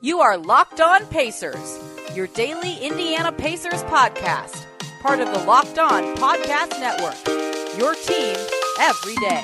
[0.00, 1.82] You are Locked On Pacers,
[2.14, 4.64] your daily Indiana Pacers podcast,
[5.02, 7.16] part of the Locked On Podcast Network.
[7.76, 8.36] Your team
[8.78, 9.42] every day.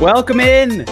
[0.00, 0.84] Welcome in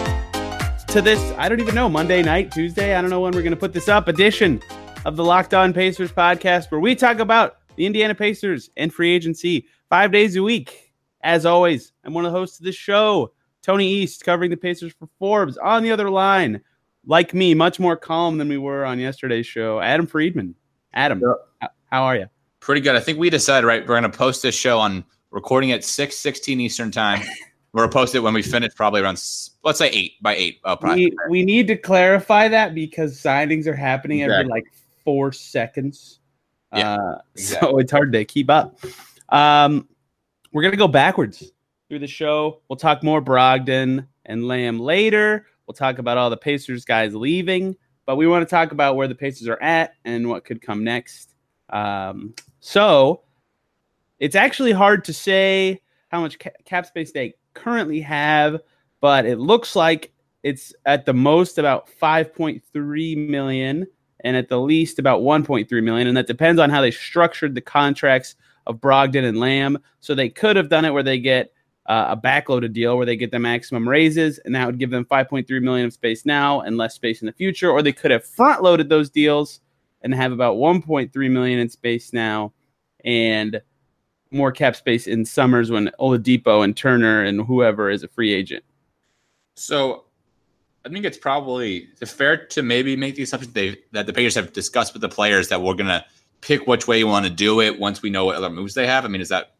[0.89, 3.51] to this, I don't even know, Monday night, Tuesday, I don't know when we're going
[3.51, 4.61] to put this up, edition
[5.05, 9.15] of the Locked On Pacers podcast, where we talk about the Indiana Pacers and free
[9.15, 10.91] agency five days a week.
[11.21, 13.31] As always, I'm one of the hosts of this show.
[13.61, 15.57] Tony East covering the Pacers for Forbes.
[15.57, 16.61] On the other line,
[17.05, 20.55] like me, much more calm than we were on yesterday's show, Adam Friedman.
[20.93, 21.67] Adam, yeah.
[21.91, 22.27] how are you?
[22.59, 22.95] Pretty good.
[22.95, 26.17] I think we decided, right, we're going to post this show on recording at 6
[26.17, 27.21] 16 Eastern time.
[27.71, 29.21] we're going to post it when we finish, probably around,
[29.63, 30.59] let's say 8 by 8.
[30.65, 34.39] Oh, we, we need to clarify that because signings are happening exactly.
[34.39, 34.65] every like
[35.03, 36.19] four seconds.
[36.73, 37.69] Yeah, uh, exactly.
[37.69, 38.79] So it's hard to keep up.
[39.29, 39.87] Um,
[40.51, 41.51] we're going to go backwards
[41.91, 42.61] through the show.
[42.69, 45.45] We'll talk more Brogdon and Lamb later.
[45.67, 49.09] We'll talk about all the Pacers guys leaving, but we want to talk about where
[49.09, 51.35] the Pacers are at and what could come next.
[51.69, 53.23] Um, so
[54.19, 58.61] it's actually hard to say how much cap space they currently have,
[59.01, 63.85] but it looks like it's at the most about 5.3 million
[64.21, 67.59] and at the least about 1.3 million and that depends on how they structured the
[67.59, 71.51] contracts of Brogdon and Lamb so they could have done it where they get
[71.87, 75.05] uh, a backloaded deal where they get the maximum raises, and that would give them
[75.05, 77.69] 5.3 million of space now and less space in the future.
[77.69, 79.61] Or they could have front loaded those deals
[80.01, 82.53] and have about 1.3 million in space now
[83.03, 83.61] and
[84.31, 88.63] more cap space in summers when Oladipo and Turner and whoever is a free agent.
[89.55, 90.05] So
[90.85, 94.53] I think it's probably fair to maybe make the assumption they, that the Pacers have
[94.53, 96.05] discussed with the players that we're going to
[96.41, 98.87] pick which way you want to do it once we know what other moves they
[98.87, 99.05] have.
[99.05, 99.53] I mean, is that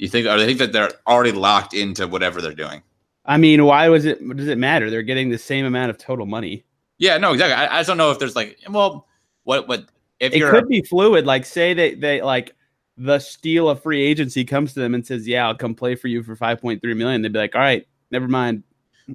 [0.00, 2.82] you think, or they think that they're already locked into whatever they're doing?
[3.26, 4.18] I mean, why was it?
[4.36, 4.90] Does it matter?
[4.90, 6.64] They're getting the same amount of total money.
[6.98, 7.54] Yeah, no, exactly.
[7.54, 9.06] I, I just don't know if there's like, well,
[9.44, 9.84] what, what?
[10.18, 11.26] If it could be fluid.
[11.26, 12.54] Like, say they they like
[12.96, 16.08] the steal of free agency comes to them and says, "Yeah, I'll come play for
[16.08, 17.22] you for five point three million.
[17.22, 18.62] They'd be like, "All right, never mind.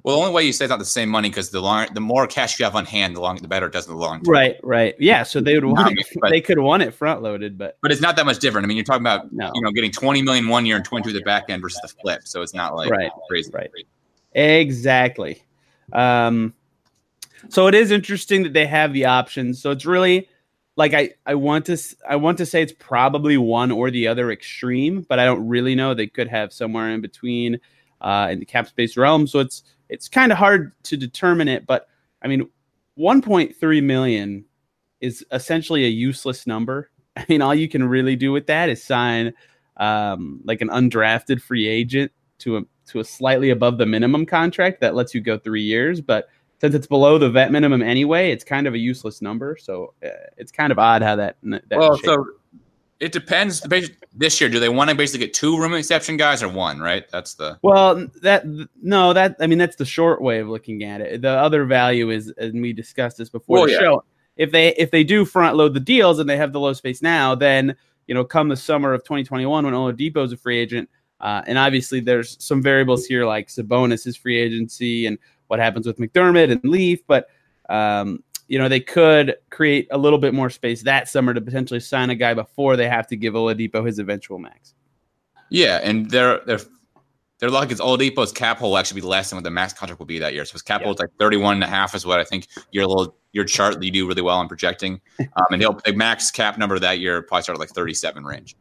[0.02, 2.00] Well, the only way you say it's not the same money because the long, the
[2.00, 4.22] more cash you have on hand, the long, the better it does in the long
[4.22, 4.32] term.
[4.32, 5.22] Right, right, yeah.
[5.22, 8.00] So they would want, it, but, they could want it front loaded, but but it's
[8.00, 8.64] not that much different.
[8.64, 9.50] I mean, you're talking about no.
[9.54, 12.22] you know getting 20 million one year and 22 the back end versus the flip,
[12.24, 13.70] so it's not like right, crazy, right?
[14.34, 15.42] Exactly.
[15.92, 16.54] Um,
[17.48, 19.60] so it is interesting that they have the options.
[19.60, 20.28] So it's really
[20.76, 24.30] like I I want to I want to say it's probably one or the other
[24.30, 25.94] extreme, but I don't really know.
[25.94, 27.60] They could have somewhere in between
[28.00, 29.26] uh, in the cap space realm.
[29.26, 31.88] So it's it's kind of hard to determine it, but
[32.22, 32.48] I mean,
[32.98, 34.44] 1.3 million
[35.00, 36.90] is essentially a useless number.
[37.16, 39.32] I mean, all you can really do with that is sign
[39.76, 44.80] um, like an undrafted free agent to a to a slightly above the minimum contract
[44.80, 46.00] that lets you go three years.
[46.00, 46.28] But
[46.60, 49.56] since it's below the vet minimum anyway, it's kind of a useless number.
[49.60, 51.36] So uh, it's kind of odd how that.
[51.42, 52.24] that well, so
[53.00, 53.60] it depends.
[54.14, 56.80] This year, do they want to basically get two room exception guys or one?
[56.80, 57.04] Right.
[57.10, 57.58] That's the.
[57.62, 58.44] Well, that
[58.82, 61.22] no, that I mean that's the short way of looking at it.
[61.22, 63.78] The other value is, and we discussed this before well, the yeah.
[63.80, 64.04] show.
[64.36, 67.02] If they if they do front load the deals and they have the low space
[67.02, 70.88] now, then you know come the summer of 2021 when Oladipo is a free agent,
[71.20, 75.18] uh, and obviously there's some variables here like Sabonis' free agency and
[75.48, 77.28] what happens with McDermott and Leaf, but
[77.68, 81.80] um, you know, they could create a little bit more space that summer to potentially
[81.80, 84.74] sign a guy before they have to give Oladipo his eventual max.
[85.50, 86.58] Yeah, and their their
[87.38, 89.98] their luck is Oladipo's cap hole will actually be less than what the max contract
[89.98, 90.44] will be that year.
[90.44, 92.86] So his cap hole is like 31 and a half is what I think your
[92.86, 95.00] little your chart that you do really well on projecting.
[95.20, 98.56] Um, and he'll the max cap number that year probably start at like 37 range.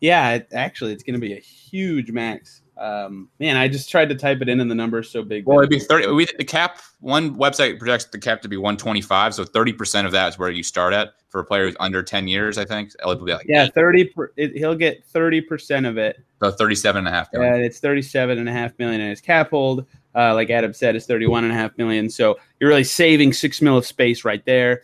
[0.00, 2.62] Yeah, it, actually, it's going to be a huge max.
[2.78, 5.46] Um, man, I just tried to type it in, and the number is so big.
[5.46, 6.06] Well, it'd be thirty.
[6.06, 9.34] We, the cap one website projects the cap to be one twenty five.
[9.34, 12.02] So thirty percent of that is where you start at for a player who's under
[12.04, 12.56] ten years.
[12.56, 14.04] I think it'll be like yeah, thirty.
[14.04, 16.22] Per, it, he'll get thirty percent of it.
[16.40, 17.28] So thirty-seven and a half.
[17.32, 19.84] Yeah, it's thirty-seven and a half million, and his cap hold,
[20.14, 22.08] uh, like Adam said, is thirty-one and a half million.
[22.08, 24.82] So you're really saving six mil of space right there.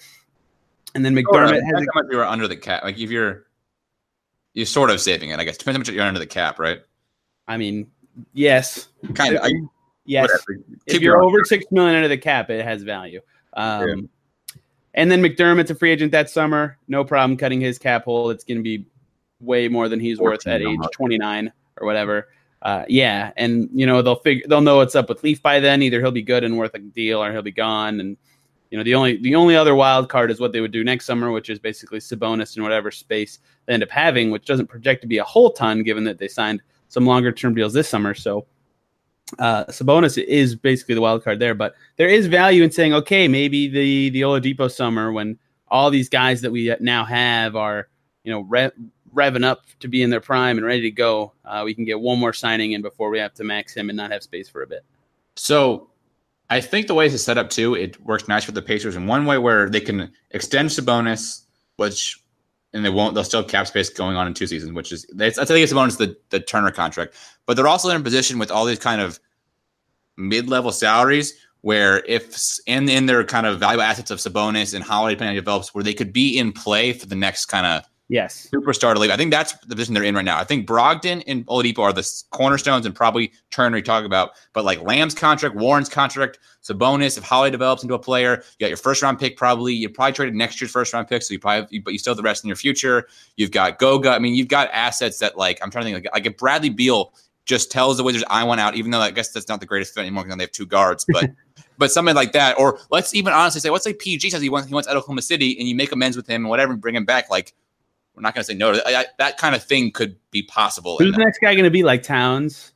[0.97, 2.83] And then McDermott oh, has how much you're under the cap.
[2.85, 3.47] Like if you're,
[4.53, 5.41] you're sort of saving it.
[5.41, 6.81] I guess depends how much you're under the cap, right?
[7.47, 7.91] I mean,
[8.33, 9.47] yes, kind of.
[10.07, 10.31] Yes,
[10.87, 13.21] if you're over six million under the cap, it has value.
[13.55, 13.95] Um, yeah.
[14.95, 16.79] And then McDermott's a free agent that summer.
[16.89, 18.31] No problem cutting his cap hole.
[18.31, 18.87] It's going to be
[19.41, 22.29] way more than he's worth at age 29 or whatever.
[22.63, 25.83] Uh, yeah, and you know they'll figure they'll know what's up with Leaf by then.
[25.83, 28.01] Either he'll be good and worth a deal, or he'll be gone.
[28.01, 28.17] And
[28.71, 31.05] you know the only the only other wild card is what they would do next
[31.05, 35.03] summer, which is basically Sabonis and whatever space they end up having, which doesn't project
[35.03, 36.63] to be a whole ton given that they signed
[36.95, 38.15] some longer term deals this summer.
[38.15, 38.47] So
[39.39, 43.29] uh, Sabonis is basically the wild card there, but there is value in saying, okay,
[43.29, 45.39] maybe the the Oladipo summer when
[45.69, 47.89] all these guys that we now have are,
[48.23, 48.73] you know, rev,
[49.13, 51.33] revving up to be in their prime and ready to go.
[51.45, 53.97] Uh, we can get one more signing in before we have to max him and
[53.97, 54.85] not have space for a bit.
[55.35, 55.91] So,
[56.51, 59.09] I think the way it's set up too, it works nice for the Pacers in
[59.09, 61.43] one way where they can extend Sabonis,
[61.77, 62.23] which
[62.75, 63.15] and they won't.
[63.15, 65.73] They'll still have cap space going on in two seasons, which is I think it's
[65.73, 67.15] bonus the the Turner contract,
[67.47, 69.19] but they're also in a position with all these kind of
[70.17, 72.37] mid level salaries where if
[72.67, 75.95] in in their kind of valuable assets of Sabonis and Holiday on develops, where they
[75.95, 78.49] could be in play for the next kind of Yes.
[78.55, 79.11] Superstar to leave.
[79.11, 80.39] I think that's the position they're in right now.
[80.39, 84.35] I think Brogdon and Oladipo are the cornerstones and probably Turner you talk about.
[84.53, 88.69] But like Lamb's contract, Warren's contract, Sabonis, if Holly develops into a player, you got
[88.69, 89.75] your first round pick probably.
[89.75, 92.17] You probably traded next year's first round pick, so you probably but you still have
[92.17, 93.09] the rest in your future.
[93.37, 94.11] You've got Goga.
[94.11, 96.71] I mean, you've got assets that like I'm trying to think like, like if Bradley
[96.71, 97.15] Beal
[97.47, 99.93] just tells the Wizards I want out, even though I guess that's not the greatest
[99.93, 101.33] fit anymore because they have two guards, but
[101.79, 102.57] but something like that.
[102.61, 105.03] Or let's even honestly say, let's say PG says he wants he wants out of
[105.03, 107.29] Oklahoma City and you make amends with him and whatever and bring him back.
[107.29, 107.55] Like
[108.15, 109.17] we're not going to say no to that.
[109.19, 110.99] that kind of thing could be possible.
[110.99, 112.73] Who's the next guy going to be like Towns?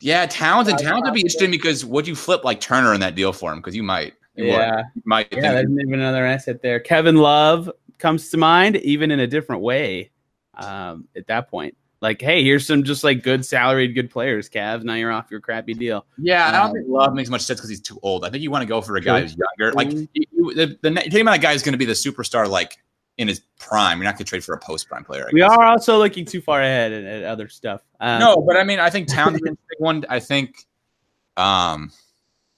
[0.00, 3.14] Yeah, Towns and Towns would be interesting because would you flip like Turner in that
[3.14, 3.58] deal for him?
[3.58, 4.14] Because you might.
[4.36, 5.28] You yeah, you might.
[5.32, 6.80] Yeah, there's even another asset there.
[6.80, 10.10] Kevin Love comes to mind, even in a different way.
[10.56, 14.50] Um, at that point, like, hey, here's some just like good salaried, good players.
[14.50, 16.04] Cavs, now you're off your crappy deal.
[16.18, 18.26] Yeah, um, I don't um, think Love makes much sense because he's too old.
[18.26, 19.72] I think you want to go for a guy who's younger.
[19.72, 22.46] Like, you, you, the the, the amount of guy is going to be the superstar,
[22.46, 22.78] like
[23.18, 23.98] in his prime.
[23.98, 25.24] You're not going to trade for a post prime player.
[25.24, 25.50] I we guess.
[25.50, 27.82] are also looking too far ahead at, at other stuff.
[28.00, 30.04] Um, no, but I mean, I think Towns big one.
[30.08, 30.66] I think,
[31.36, 31.92] um,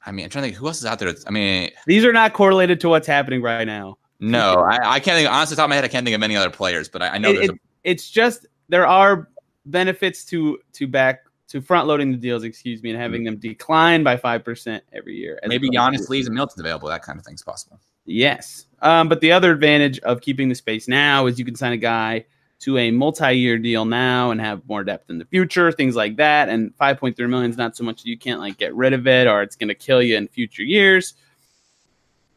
[0.05, 1.12] I mean, I'm trying to think who else is out there.
[1.26, 3.99] I mean, these are not correlated to what's happening right now.
[4.19, 5.31] No, I, I can't think.
[5.31, 6.88] Honestly, top of my head, I can't think of any other players.
[6.88, 9.29] But I, I know it, it, a- it's just there are
[9.67, 13.35] benefits to to back to front loading the deals, excuse me, and having mm-hmm.
[13.35, 15.38] them decline by five percent every year.
[15.47, 16.88] Maybe Giannis leaves and Milton's available.
[16.88, 17.79] That kind of thing's possible.
[18.06, 18.67] Yes.
[18.81, 21.76] Um, but the other advantage of keeping the space now is you can sign a
[21.76, 22.25] guy
[22.58, 26.49] to a multi-year deal now and have more depth in the future, things like that.
[26.49, 29.26] And 5.3 million is not so much that you can't like get rid of it
[29.26, 31.14] or it's going to kill you in future years.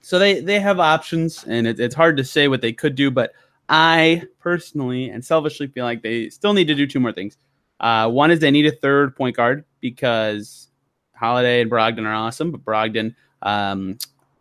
[0.01, 3.11] So they they have options, and it, it's hard to say what they could do.
[3.11, 3.33] But
[3.67, 7.37] I personally and selfishly feel like they still need to do two more things.
[7.79, 10.69] Uh, one is they need a third point guard because
[11.13, 13.97] Holiday and Brogdon are awesome, but Brogdon um,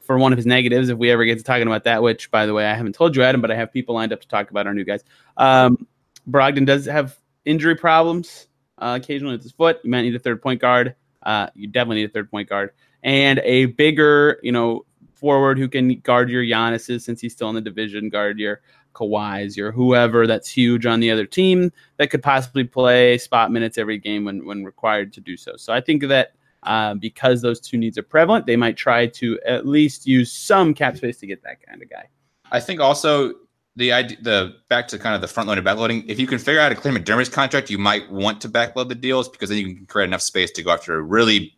[0.09, 2.47] for one of his negatives, if we ever get to talking about that, which by
[2.47, 4.51] the way, I haven't told you, Adam, but I have people lined up to talk
[4.51, 5.05] about our new guys.
[5.37, 5.87] Um,
[6.27, 9.81] Brogdon does have injury problems uh, occasionally with his foot.
[9.85, 10.95] You might need a third point guard.
[11.23, 12.71] Uh, you definitely need a third point guard
[13.03, 17.55] and a bigger, you know, forward who can guard your Giannis's since he's still in
[17.55, 18.63] the division, guard your
[18.95, 23.77] Kawhi's, your whoever that's huge on the other team that could possibly play spot minutes
[23.77, 25.57] every game when when required to do so.
[25.57, 26.33] So I think that
[26.69, 30.75] um, because those two needs are prevalent, they might try to at least use some
[30.75, 32.05] cap space to get that kind of guy.
[32.53, 33.33] I think also
[33.75, 36.05] the idea, the back to kind of the front loaded backloading.
[36.07, 38.95] If you can figure out a clear McDermott's contract, you might want to backload the
[38.95, 41.55] deals because then you can create enough space to go after a really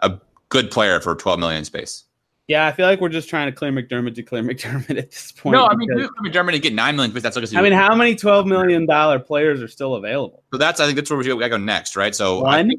[0.00, 0.18] a
[0.48, 2.04] good player for 12 million space.
[2.48, 5.32] Yeah, I feel like we're just trying to clear McDermott to clear McDermott at this
[5.32, 5.52] point.
[5.54, 5.90] No, I mean,
[6.24, 9.18] McDermott and get nine million, but that's like I mean, how many twelve million dollar
[9.18, 10.44] players are still available?
[10.50, 12.14] So that's I think that's where we gotta go next, right?
[12.14, 12.70] So one,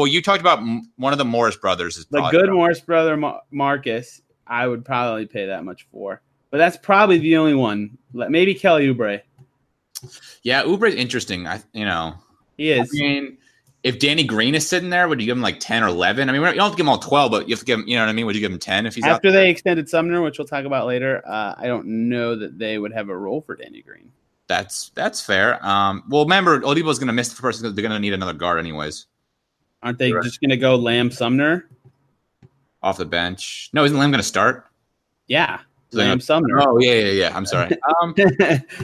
[0.00, 0.60] well, you talked about
[0.96, 1.98] one of the Morris brothers.
[1.98, 3.18] Is the good Morris brother
[3.50, 4.22] Marcus.
[4.46, 7.98] I would probably pay that much for, but that's probably the only one.
[8.14, 9.20] Maybe Kelly Oubre.
[10.42, 11.46] Yeah, Oubre is interesting.
[11.46, 12.14] I you know
[12.56, 12.90] he is.
[12.94, 13.36] I mean,
[13.82, 16.30] if Danny Green is sitting there, would you give him like ten or eleven?
[16.30, 17.80] I mean, you don't have to give him all twelve, but you have to give
[17.80, 17.86] him.
[17.86, 18.24] You know what I mean?
[18.24, 20.86] Would you give him ten if he's after they extended Sumner, which we'll talk about
[20.86, 21.22] later?
[21.26, 24.10] Uh, I don't know that they would have a role for Danny Green.
[24.46, 25.64] That's that's fair.
[25.64, 28.32] Um, well, remember, Oladipo is going to miss the first they're going to need another
[28.32, 29.06] guard anyways.
[29.82, 30.22] Aren't they right.
[30.22, 31.68] just going to go Lamb Sumner
[32.82, 33.70] off the bench?
[33.72, 34.66] No, isn't Lamb going to start?
[35.26, 35.60] Yeah,
[35.92, 36.60] Lamb Sumner.
[36.60, 37.36] Oh yeah, yeah, yeah.
[37.36, 37.76] I'm sorry.
[38.02, 38.14] Um,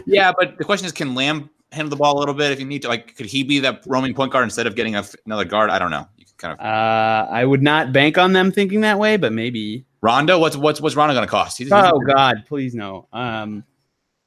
[0.06, 2.66] yeah, but the question is, can Lamb handle the ball a little bit if you
[2.66, 2.88] need to?
[2.88, 5.70] Like, could he be that roaming point guard instead of getting a, another guard?
[5.70, 6.06] I don't know.
[6.16, 6.64] You can kind of.
[6.64, 9.84] Uh, I would not bank on them thinking that way, but maybe.
[10.00, 11.58] Rondo, what's what's what's Rondo going to cost?
[11.58, 13.08] He's, oh he's God, please no.
[13.12, 13.64] Um,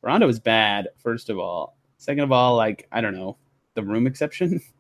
[0.02, 0.90] Rondo is bad.
[0.98, 3.38] First of all, second of all, like I don't know
[3.76, 4.62] the room exception.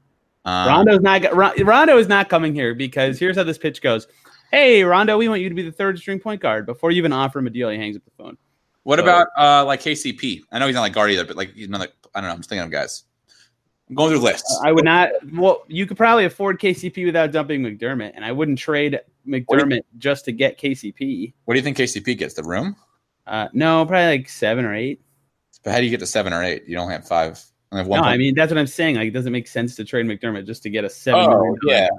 [0.45, 4.07] Um, Rondo's not Rondo is not coming here because here's how this pitch goes.
[4.51, 6.65] Hey, Rondo, we want you to be the third string point guard.
[6.65, 8.37] Before you even offer him a deal, he hangs up the phone.
[8.83, 10.41] What so, about uh, like KCP?
[10.51, 11.87] I know he's not like guard either, but like he's another.
[12.15, 12.33] I don't know.
[12.33, 13.03] I'm just thinking of guys.
[13.89, 14.59] I'm going through lists.
[14.63, 15.09] I would not.
[15.33, 19.81] Well, you could probably afford KCP without dumping McDermott, and I wouldn't trade McDermott you,
[19.97, 21.33] just to get KCP.
[21.45, 22.33] What do you think KCP gets?
[22.33, 22.75] The room?
[23.27, 25.01] Uh, no, probably like seven or eight.
[25.63, 26.63] But how do you get to seven or eight?
[26.67, 27.43] You don't have five.
[27.71, 28.95] I no, I mean that's what I'm saying.
[28.95, 31.21] Like, it doesn't make sense to trade McDermott just to get a seven.
[31.31, 31.89] Oh, yeah.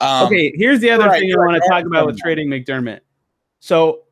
[0.00, 3.00] Um, okay, here's the other right, thing I want to talk about with trading McDermott.
[3.58, 4.04] So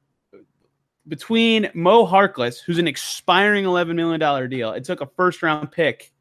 [1.08, 6.12] between Mo Harkless, who's an expiring $11 million deal, it took a first round pick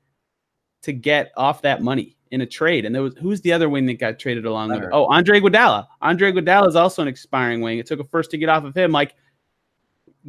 [0.84, 2.86] to get off that money in a trade.
[2.86, 4.90] And there was who's the other wing that got traded along with?
[4.92, 5.88] Oh, Andre Iguodala.
[6.02, 7.80] Andre Iguodala is also an expiring wing.
[7.80, 8.92] It took a first to get off of him.
[8.92, 9.16] Like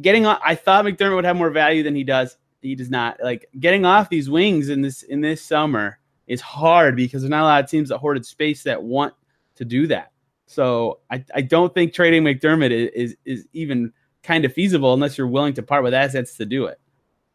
[0.01, 2.37] getting on, I thought McDermott would have more value than he does.
[2.61, 3.17] He does not.
[3.21, 7.43] Like getting off these wings in this in this summer is hard because there's not
[7.43, 9.13] a lot of teams that hoarded space that want
[9.55, 10.11] to do that.
[10.45, 13.91] So I, I don't think trading McDermott is, is, is even
[14.23, 16.79] kind of feasible unless you're willing to part with assets to do it.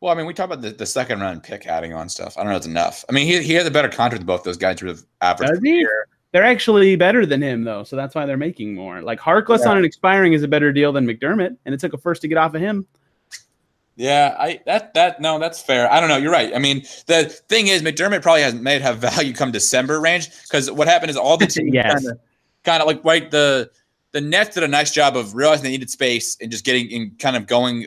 [0.00, 2.36] Well, I mean, we talk about the, the second round pick adding on stuff.
[2.36, 3.04] I don't know if it's enough.
[3.08, 5.50] I mean, he, he had a better contract than both those guys the average.
[6.32, 9.02] They're actually better than him, though, so that's why they're making more.
[9.02, 9.68] Like Harkless yeah.
[9.68, 12.28] on an expiring is a better deal than McDermott, and it took a first to
[12.28, 12.86] get off of him.
[13.96, 15.90] Yeah, I that that no, that's fair.
[15.92, 16.16] I don't know.
[16.16, 16.54] You're right.
[16.54, 20.70] I mean, the thing is, McDermott probably has made have value come December range because
[20.70, 21.92] what happened is all the teams yes.
[21.92, 22.20] kind of
[22.64, 23.70] kind of like right the
[24.12, 27.18] the Nets did a nice job of realizing they needed space and just getting and
[27.18, 27.86] kind of going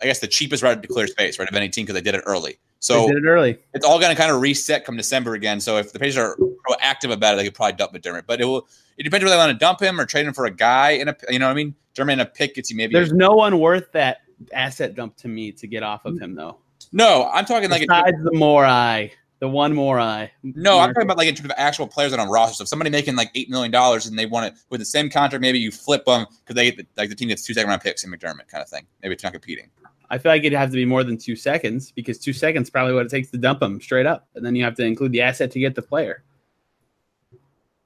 [0.00, 2.14] I guess the cheapest route to clear space, right, of any team because they did
[2.14, 2.58] it early.
[2.80, 3.58] So they did it early.
[3.72, 5.58] It's all going to kind of reset come December again.
[5.58, 6.36] So if the Pacers are
[6.68, 8.24] proactive about it, they could probably dump McDermott.
[8.26, 8.68] But it will.
[8.98, 11.08] It depends whether they want to dump him or trade him for a guy in
[11.08, 11.16] a.
[11.30, 11.74] You know what I mean?
[11.94, 12.92] Dermott in a pick gets you maybe.
[12.92, 14.18] There's no one worth that
[14.52, 16.58] asset dump to me to get off of him though.
[16.92, 19.12] No, I'm talking like besides a, the Morey.
[19.38, 20.32] The one more eye.
[20.42, 22.54] No, I'm talking about like in terms of actual players that on a roster.
[22.56, 25.10] So if somebody making like eight million dollars and they want it with the same
[25.10, 27.68] contract, maybe you flip them because they get the, like the team gets two second
[27.68, 28.86] round picks in McDermott kind of thing.
[29.02, 29.68] Maybe it's not competing.
[30.08, 32.94] I feel like it'd have to be more than two seconds because two seconds probably
[32.94, 35.20] what it takes to dump them straight up, and then you have to include the
[35.20, 36.22] asset to get the player.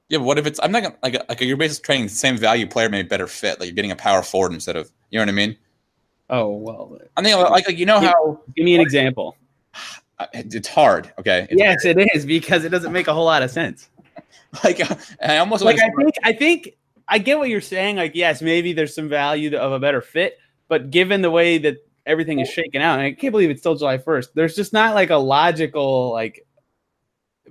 [0.07, 2.37] Yeah, but what if it's I'm not gonna like like you're basically trading the same
[2.37, 3.59] value player, maybe better fit.
[3.59, 5.57] Like you're getting a power forward instead of you know what I mean?
[6.31, 6.97] Oh well.
[7.17, 8.41] I mean, like, like you know give, how.
[8.55, 9.35] Give me an example.
[10.33, 11.11] It's hard.
[11.17, 11.47] Okay.
[11.49, 11.97] It's yes, hard.
[11.97, 13.89] it is because it doesn't make a whole lot of sense.
[14.63, 17.95] like uh, I almost like I think I think I get what you're saying.
[17.95, 21.77] Like yes, maybe there's some value of a better fit, but given the way that
[22.05, 24.27] everything is shaken out, and I can't believe it's still July 1st.
[24.35, 26.45] There's just not like a logical like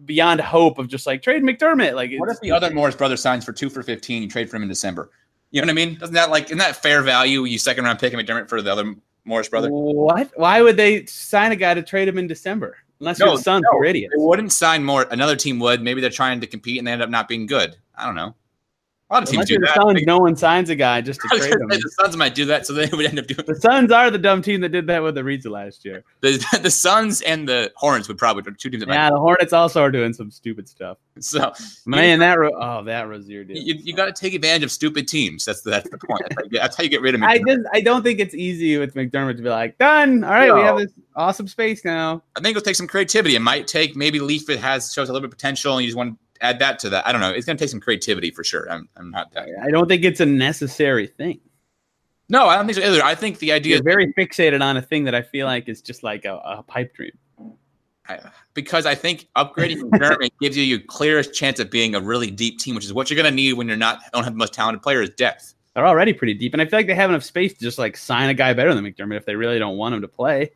[0.04, 1.94] beyond hope of just like trade McDermott.
[1.94, 4.22] Like, what if the other Morris brother signs for two for fifteen?
[4.22, 5.10] You trade for him in December.
[5.50, 5.98] You know what I mean?
[5.98, 7.44] Doesn't that like isn't that fair value?
[7.44, 9.68] You second round pick and McDermott for the other Morris brother.
[9.70, 10.30] What?
[10.36, 12.78] Why would they sign a guy to trade him in December?
[13.00, 14.14] Unless no, you're the Suns, no, idiots.
[14.14, 15.06] They wouldn't sign more.
[15.10, 15.82] Another team would.
[15.82, 17.76] Maybe they're trying to compete and they end up not being good.
[17.96, 18.34] I don't know.
[19.10, 19.74] A lot of teams do that.
[19.74, 21.66] Suns, no one signs a guy just to trade him.
[21.66, 23.44] The Suns might do that, so they would end up doing.
[23.44, 26.04] The Suns are the dumb team that did that with the Reeds last year.
[26.20, 28.84] The the Suns and the Hornets would probably two teams.
[28.84, 30.98] That yeah, the Hornets also are doing some stupid stuff.
[31.18, 31.52] So
[31.86, 33.56] man, that oh that Rozier deal.
[33.56, 35.44] You, you got to take advantage of stupid teams.
[35.44, 36.22] That's the, that's the point.
[36.28, 37.20] That's how, that's how you get rid of.
[37.20, 37.26] McDermott.
[37.26, 40.22] I just I don't think it's easy with McDermott to be like done.
[40.22, 40.54] All right, no.
[40.54, 42.22] we have this awesome space now.
[42.36, 43.34] I think it'll take some creativity.
[43.34, 45.88] It might take maybe Leaf It has shows a little bit of potential, and you
[45.88, 47.06] just want add that to that.
[47.06, 47.30] I don't know.
[47.30, 48.70] It's going to take some creativity for sure.
[48.70, 49.48] I'm, I'm not that.
[49.62, 51.40] I don't think it's a necessary thing.
[52.28, 53.02] No, I don't think so either.
[53.02, 55.82] I think the idea is very fixated on a thing that I feel like is
[55.82, 57.10] just like a, a pipe dream.
[58.08, 58.18] I,
[58.54, 62.58] because I think upgrading McDermott gives you your clearest chance of being a really deep
[62.58, 64.54] team, which is what you're going to need when you're not don't have the most
[64.54, 65.54] talented player is depth.
[65.74, 67.96] They're already pretty deep, and I feel like they have enough space to just like
[67.96, 70.50] sign a guy better than McDermott if they really don't want him to play.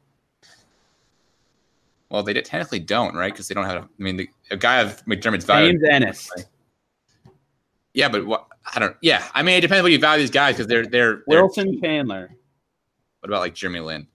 [2.14, 3.33] Well, they technically don't, right?
[3.33, 3.83] Because they don't have.
[3.83, 5.73] I mean, the, a guy of McDermott's value.
[5.73, 6.30] James Ennis.
[7.92, 8.47] Yeah, but what?
[8.73, 8.97] I don't.
[9.02, 11.80] Yeah, I mean, it depends what you value these guys because they're they're Wilson they're,
[11.80, 12.30] Chandler.
[13.18, 14.06] What about like Jeremy Lin?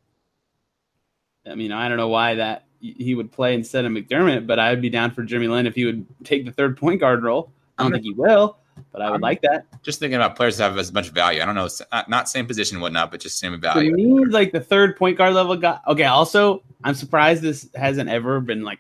[1.46, 4.70] I mean, I don't know why that he would play instead of McDermott, but I
[4.70, 7.52] would be down for Jeremy Lin if he would take the third point guard role.
[7.78, 8.60] I don't think he will
[8.92, 9.66] but I would I'm like that.
[9.84, 11.42] Just thinking about players that have as much value.
[11.42, 13.92] I don't know, uh, not same position whatnot, but just same value.
[13.92, 15.80] For me, like the third point guard level guy.
[15.88, 18.80] Okay, also, I'm surprised this hasn't ever been like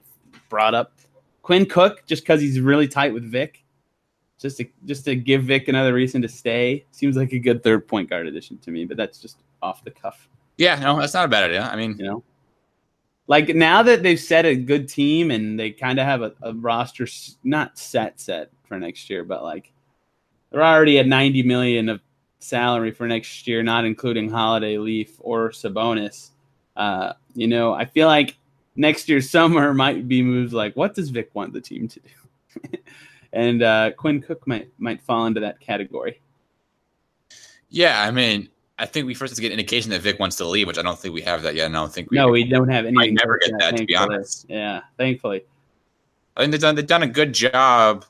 [0.50, 0.94] brought up.
[1.42, 3.64] Quinn Cook, just because he's really tight with Vic,
[4.40, 7.88] just to just to give Vic another reason to stay, seems like a good third
[7.88, 8.86] point guard addition to me.
[8.86, 10.28] But that's just off the cuff.
[10.58, 11.64] Yeah, no, that's not a bad idea.
[11.64, 12.24] I mean, you know,
[13.30, 16.54] like now that they've set a good team and they kind of have a, a
[16.54, 17.08] roster
[17.44, 19.72] not set set for next year, but like
[20.52, 22.02] they're already at 90 million of
[22.40, 26.30] salary for next year, not including Holiday, Leaf, or Sabonis.
[26.76, 28.38] Uh, you know, I feel like
[28.76, 32.78] next year's summer might be moves like, what does Vic want the team to do?
[33.34, 36.22] and uh, Quinn Cook might might fall into that category.
[37.70, 40.46] Yeah, I mean, I think we first have to get indication that Vic wants to
[40.46, 41.68] leave, which I don't think we have that yet.
[41.68, 42.18] And I don't think we.
[42.18, 42.98] No, we don't have any.
[42.98, 44.48] I never get that, that to be honest.
[44.50, 45.46] Yeah, thankfully.
[46.36, 48.06] I think they've done they've done a good job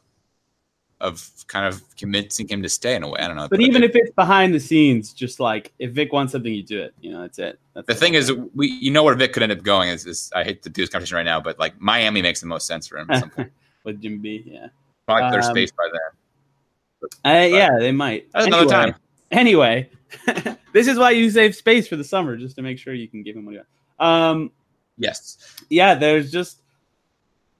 [1.01, 3.19] of kind of convincing him to stay in a way.
[3.19, 3.47] I don't know.
[3.47, 6.81] But, even if it's behind the scenes, just like if Vic wants something, you do
[6.81, 6.93] it.
[7.01, 7.59] You know, that's it.
[7.73, 10.31] That's the thing is, we you know where Vic could end up going is, is
[10.35, 12.87] I hate to do this conversation right now, but like Miami makes the most sense
[12.87, 13.09] for him
[13.83, 14.43] with Jim B.
[14.45, 14.67] Yeah,
[15.05, 17.33] probably um, their space by then.
[17.33, 18.29] Uh, yeah, they might.
[18.33, 18.95] That's another time.
[19.31, 19.89] Anyway,
[20.73, 23.23] this is why you save space for the summer, just to make sure you can
[23.23, 23.61] give him what you
[23.99, 24.11] want.
[24.11, 24.51] Um,
[24.97, 25.37] yes.
[25.69, 26.61] Yeah, there's just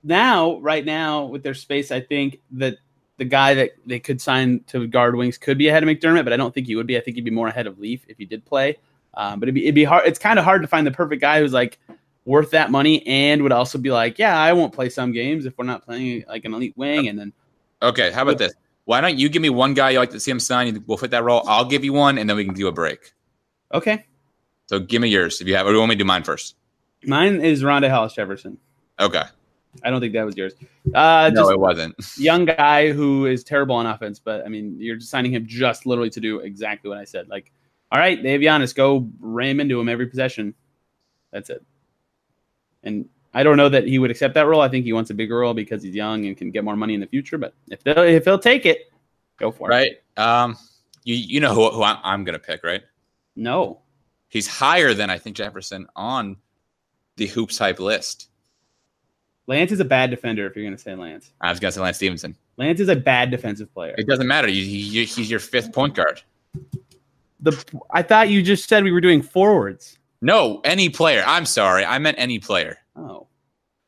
[0.03, 2.77] now, right now, with their space, I think that
[3.19, 6.33] the guy that they could sign to guard wings could be ahead of McDermott, but
[6.33, 6.97] I don't think he would be.
[6.97, 8.77] I think he'd be more ahead of Leaf if he did play.
[9.13, 10.07] Um, but it'd be, it'd be hard.
[10.07, 11.77] It's kind of hard to find the perfect guy who's like
[12.25, 15.57] worth that money and would also be like, yeah, I won't play some games if
[15.57, 17.09] we're not playing like an elite wing.
[17.09, 17.33] And then,
[17.81, 18.53] okay, how about this?
[18.85, 20.81] Why don't you give me one guy you like to see him sign?
[20.87, 21.43] We'll fit that role.
[21.45, 23.13] I'll give you one, and then we can do a break.
[23.73, 24.05] Okay.
[24.67, 25.67] So give me yours if you have.
[25.67, 26.55] Or do you want me to do mine first?
[27.03, 28.57] Mine is Rondae Hollis Jefferson.
[28.99, 29.23] Okay.
[29.83, 30.53] I don't think that was yours.
[30.93, 31.95] Uh, no, it wasn't.
[32.17, 36.09] young guy who is terrible on offense, but I mean, you're signing him just literally
[36.11, 37.29] to do exactly what I said.
[37.29, 37.51] Like,
[37.91, 40.53] all right, Dave Giannis, go ram into him every possession.
[41.31, 41.65] That's it.
[42.83, 44.61] And I don't know that he would accept that role.
[44.61, 46.93] I think he wants a bigger role because he's young and can get more money
[46.93, 47.37] in the future.
[47.37, 48.91] But if they'll, if he'll take it,
[49.37, 49.91] go for right.
[49.91, 50.03] it.
[50.17, 50.41] Right.
[50.43, 50.57] Um.
[51.05, 52.81] You you know who, who I'm, I'm going to pick, right?
[53.35, 53.81] No.
[54.27, 56.37] He's higher than I think Jefferson on
[57.15, 58.29] the hoops hype list.
[59.49, 60.45] Lance is a bad defender.
[60.45, 62.35] If you're going to say Lance, I was going to say Lance Stephenson.
[62.57, 63.95] Lance is a bad defensive player.
[63.97, 64.47] It doesn't matter.
[64.47, 66.21] He's your fifth point guard.
[67.39, 69.97] The I thought you just said we were doing forwards.
[70.21, 71.23] No, any player.
[71.25, 71.83] I'm sorry.
[71.83, 72.77] I meant any player.
[72.95, 73.25] Oh.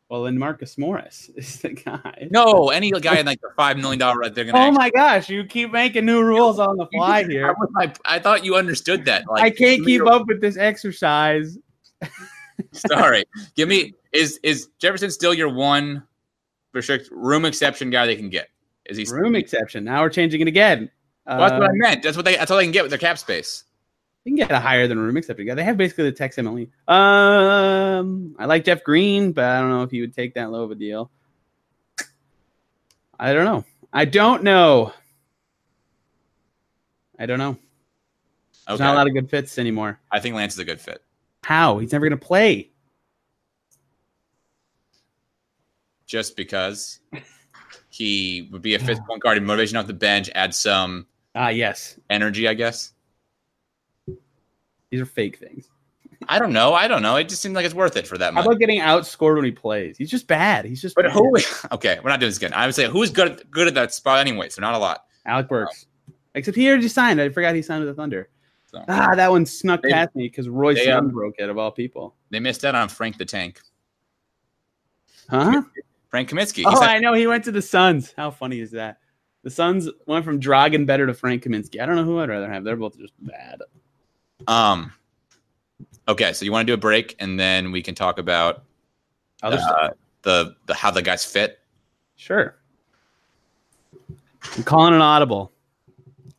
[0.10, 2.28] Well, then Marcus Morris is the guy.
[2.32, 4.28] No, any guy in like the five million dollar.
[4.30, 4.58] They're gonna.
[4.58, 5.30] Oh actually- my gosh!
[5.30, 7.56] You keep making new rules on the fly here.
[7.78, 9.30] I, I thought you understood that.
[9.30, 11.60] Like, I can't keep up with this exercise.
[12.72, 13.24] Sorry.
[13.56, 16.04] Give me is is Jefferson still your one
[16.74, 18.50] restrict room exception guy they can get?
[18.86, 19.84] Is he room exception?
[19.84, 20.90] Now we're changing it again.
[21.26, 22.04] Well, that's what I uh, meant.
[22.04, 22.36] That's what they.
[22.36, 23.64] That's all they can get with their cap space.
[24.24, 25.56] They can get a higher than room exception guy.
[25.56, 26.70] They have basically the tax MLE.
[26.88, 30.64] Um, I like Jeff Green, but I don't know if he would take that low
[30.64, 31.10] of a deal.
[33.20, 33.66] I don't know.
[33.94, 34.94] I don't know.
[37.20, 37.58] I don't know.
[38.68, 38.84] There's okay.
[38.84, 40.00] not a lot of good fits anymore.
[40.12, 41.04] I think Lance is a good fit.
[41.52, 41.80] How?
[41.80, 42.72] He's never going to play.
[46.06, 47.02] Just because
[47.90, 51.50] he would be a fifth point guard, in motivation off the bench, add some ah
[51.50, 52.94] yes energy, I guess.
[54.92, 55.68] These are fake things.
[56.30, 56.74] I don't know.
[56.74, 57.18] I don't know.
[57.18, 58.34] It just seems like it's worth it for that.
[58.34, 58.46] Much.
[58.46, 59.98] How about getting outscored when he plays?
[59.98, 60.64] He's just bad.
[60.64, 60.96] He's just.
[60.96, 61.12] But bad.
[61.12, 61.36] who?
[61.74, 62.54] Okay, we're not doing this again.
[62.54, 64.48] I would say who's good good at that spot anyway.
[64.48, 65.04] So not a lot.
[65.26, 65.86] Alec Burks,
[66.34, 67.20] except he already signed.
[67.20, 68.30] I forgot he signed with the Thunder.
[68.72, 71.58] So, ah, that one snuck they, past me because Royce they, um, broke it of
[71.58, 72.16] all people.
[72.30, 73.60] They missed out on Frank the Tank.
[75.30, 75.64] Huh?
[76.10, 76.64] Frank Kaminsky.
[76.66, 77.14] Oh, said, I know.
[77.14, 78.14] He went to the Suns.
[78.16, 79.00] How funny is that?
[79.44, 81.82] The Suns went from Dragan Bender to Frank Kaminsky.
[81.82, 82.64] I don't know who I'd rather have.
[82.64, 83.62] They're both just bad.
[84.48, 84.94] Um.
[86.08, 88.64] Okay, so you want to do a break, and then we can talk about
[89.44, 89.90] uh,
[90.22, 91.60] the the how the guys fit.
[92.16, 92.56] Sure.
[94.58, 95.52] I'm calling an audible.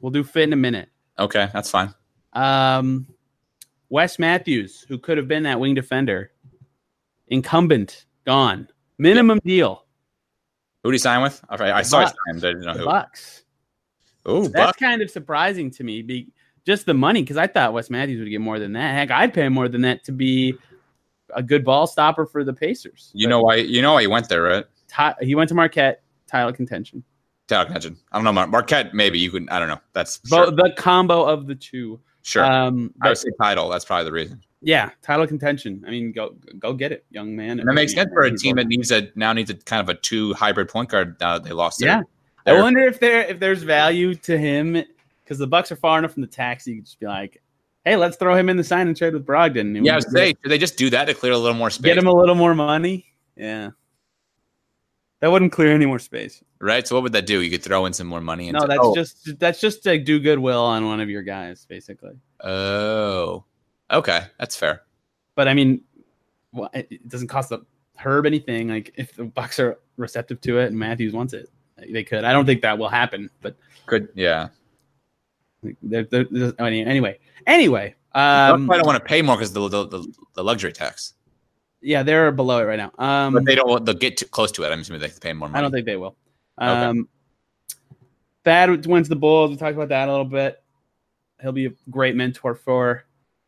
[0.00, 0.88] We'll do fit in a minute.
[1.18, 1.94] Okay, that's fine.
[2.32, 3.06] Um,
[3.88, 6.32] Wes Matthews, who could have been that wing defender,
[7.28, 8.68] incumbent, gone,
[8.98, 9.50] minimum yeah.
[9.50, 9.84] deal.
[10.82, 11.42] Who did he sign with?
[11.52, 12.84] Okay, I saw his name, but I didn't know the who.
[12.86, 13.44] Bucks.
[14.24, 14.78] Oh, that's Bucks.
[14.78, 16.02] kind of surprising to me.
[16.02, 16.28] Be
[16.64, 18.94] just the money because I thought Wes Matthews would get more than that.
[18.94, 20.54] Heck, I'd pay more than that to be
[21.34, 23.10] a good ball stopper for the Pacers.
[23.14, 23.54] You but know why?
[23.56, 24.64] You know why he went there, right?
[24.88, 27.02] Ty, he went to Marquette, title contention.
[27.48, 27.96] Title contention.
[28.12, 28.94] I don't know Marquette.
[28.94, 29.48] Maybe you could.
[29.50, 29.80] I don't know.
[29.92, 30.50] That's sure.
[30.50, 32.00] the combo of the two.
[32.22, 32.44] Sure.
[32.44, 33.68] Um, I would say title.
[33.68, 34.42] That's probably the reason.
[34.60, 35.84] Yeah, title contention.
[35.86, 37.58] I mean, go go get it, young man.
[37.58, 39.88] And that makes sense for a team that needs a now needs a kind of
[39.88, 41.16] a two hybrid point guard.
[41.20, 41.80] Now that they lost.
[41.80, 42.02] Their, yeah,
[42.44, 44.84] their, I wonder if there if there's value to him
[45.24, 46.66] because the Bucks are far enough from the tax.
[46.66, 47.42] You could just be like,
[47.84, 49.84] hey, let's throw him in the sign and trade with Brogdon.
[49.84, 51.86] yeah, I was say, do they just do that to clear a little more space?
[51.86, 53.06] Get him a little more money.
[53.36, 53.70] Yeah,
[55.22, 56.42] that wouldn't clear any more space.
[56.60, 56.86] Right.
[56.86, 57.42] So what would that do?
[57.42, 58.48] You could throw in some more money.
[58.48, 58.92] Into, no, that's oh.
[58.94, 62.14] just that's just to do goodwill on one of your guys, basically.
[62.40, 63.44] Oh,
[63.90, 64.82] okay, that's fair.
[65.36, 65.82] But I mean,
[66.52, 67.60] well, it doesn't cost the
[67.96, 68.68] Herb anything.
[68.68, 71.48] Like if the Bucks are receptive to it and Matthews wants it,
[71.88, 72.24] they could.
[72.24, 73.56] I don't think that will happen, but
[73.86, 74.48] could yeah.
[75.84, 80.12] They're, they're, they're, anyway, anyway, um, I don't want to pay more because the, the,
[80.34, 81.14] the luxury tax.
[81.82, 82.92] Yeah, they're below it right now.
[82.98, 83.84] Um, but they don't.
[83.84, 84.70] They'll get too close to it.
[84.70, 85.58] I'm assuming they have to pay more money.
[85.58, 86.16] I don't think they will.
[86.58, 87.08] Um, okay.
[88.44, 89.50] Thad wins the Bulls.
[89.50, 90.62] We talked about that a little bit.
[91.40, 93.04] He'll be a great mentor for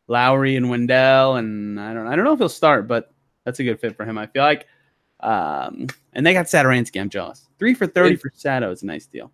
[0.07, 3.63] Lauri and Wendell, and I don't I don't know if he'll start, but that's a
[3.63, 4.17] good fit for him.
[4.17, 4.67] I feel like.
[5.21, 6.99] Um, and they got Satoransky.
[6.99, 7.47] I'm jealous.
[7.57, 9.31] Three for thirty for Sato is a nice deal.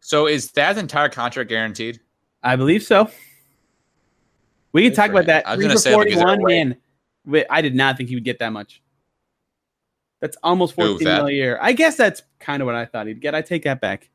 [0.00, 2.00] So is Thad's entire contract guaranteed?
[2.42, 3.10] I believe so.
[4.72, 5.46] We can talk about that.
[5.46, 6.42] I was Three for say forty-one.
[6.44, 6.76] Man,
[7.50, 8.82] I did not think he would get that much.
[10.20, 11.58] That's almost fourteen Ooh, million a year.
[11.60, 13.34] I guess that's kind of what I thought he'd get.
[13.34, 14.10] I take that back.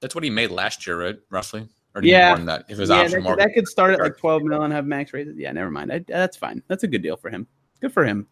[0.00, 1.18] That's what he made last year, right?
[1.28, 1.68] Roughly.
[1.94, 4.62] Or yeah, that if his yeah, option that, that could start at like twelve mil
[4.62, 5.36] and have max raises.
[5.36, 5.92] Yeah, never mind.
[5.92, 6.62] I, that's fine.
[6.68, 7.48] That's a good deal for him.
[7.80, 8.28] Good for him.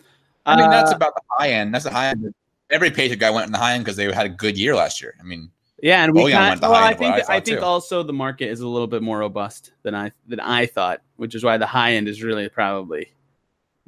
[0.46, 1.74] I mean, uh, that's about the high end.
[1.74, 2.32] That's the high end.
[2.70, 5.02] Every Patriot guy went in the high end because they had a good year last
[5.02, 5.14] year.
[5.18, 5.50] I mean,
[5.82, 7.64] yeah, and we kind well, I think I, I, think too.
[7.64, 11.34] also the market is a little bit more robust than I than I thought, which
[11.34, 13.10] is why the high end is really probably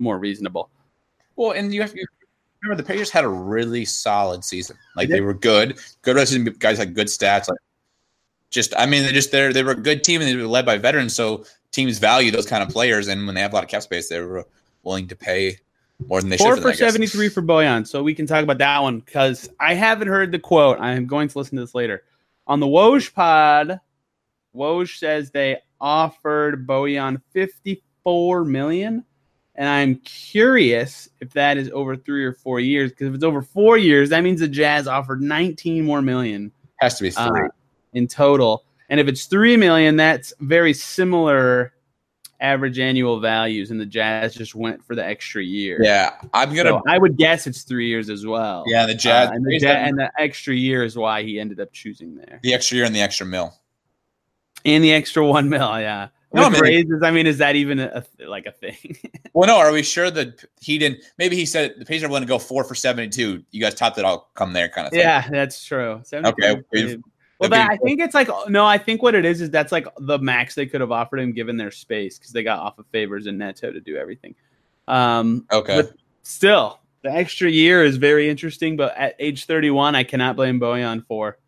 [0.01, 0.71] more reasonable.
[1.37, 2.07] Well, and you have to
[2.63, 4.77] remember the Patriots had a really solid season.
[4.97, 6.45] Like they, were good, good season.
[6.59, 7.49] Guys had good stats.
[7.49, 7.59] Like
[8.51, 10.67] just, I mean, they just they they were a good team and they were led
[10.67, 11.15] by veterans.
[11.15, 13.83] So teams value those kind of players, and when they have a lot of cap
[13.83, 14.47] space, they were
[14.83, 15.59] willing to pay
[16.09, 16.63] more than they Four should.
[16.63, 17.87] Four for seventy three for Bojan.
[17.87, 20.81] So we can talk about that one because I haven't heard the quote.
[20.81, 22.03] I am going to listen to this later
[22.47, 23.81] on the Woj pod.
[24.55, 29.05] Woj says they offered Bojan fifty four million,
[29.61, 32.93] and I'm curious if that is over three or four years.
[32.93, 36.51] Because if it's over four years, that means the Jazz offered nineteen more million.
[36.81, 37.49] Has to be three uh,
[37.93, 38.65] in total.
[38.89, 41.75] And if it's three million, that's very similar
[42.41, 45.79] average annual values, and the Jazz just went for the extra year.
[45.83, 46.71] Yeah, I'm gonna.
[46.71, 48.65] So I would guess it's three years as well.
[48.67, 51.61] Yeah, the Jazz uh, and, the Jazz, and the extra year is why he ended
[51.61, 52.41] up choosing there.
[52.43, 53.53] The extra year and the extra mill.
[54.65, 56.09] And the extra one mil, yeah.
[56.33, 58.97] No, I mean, raises, I mean, is that even a, like a thing?
[59.35, 59.59] well, no.
[59.59, 61.01] Are we sure that he didn't?
[61.19, 63.43] Maybe he said the Pacers are willing to go four for seventy-two.
[63.51, 65.01] You guys thought that I'll come there, kind of thing.
[65.01, 66.03] Yeah, that's true.
[66.13, 66.63] Okay,
[67.41, 68.67] well, that, I think it's like no.
[68.67, 71.33] I think what it is is that's like the max they could have offered him
[71.33, 74.35] given their space because they got off of Favors and Neto to do everything.
[74.87, 75.85] Um, okay.
[76.23, 78.77] Still, the extra year is very interesting.
[78.77, 81.39] But at age 31, I cannot blame Bojan for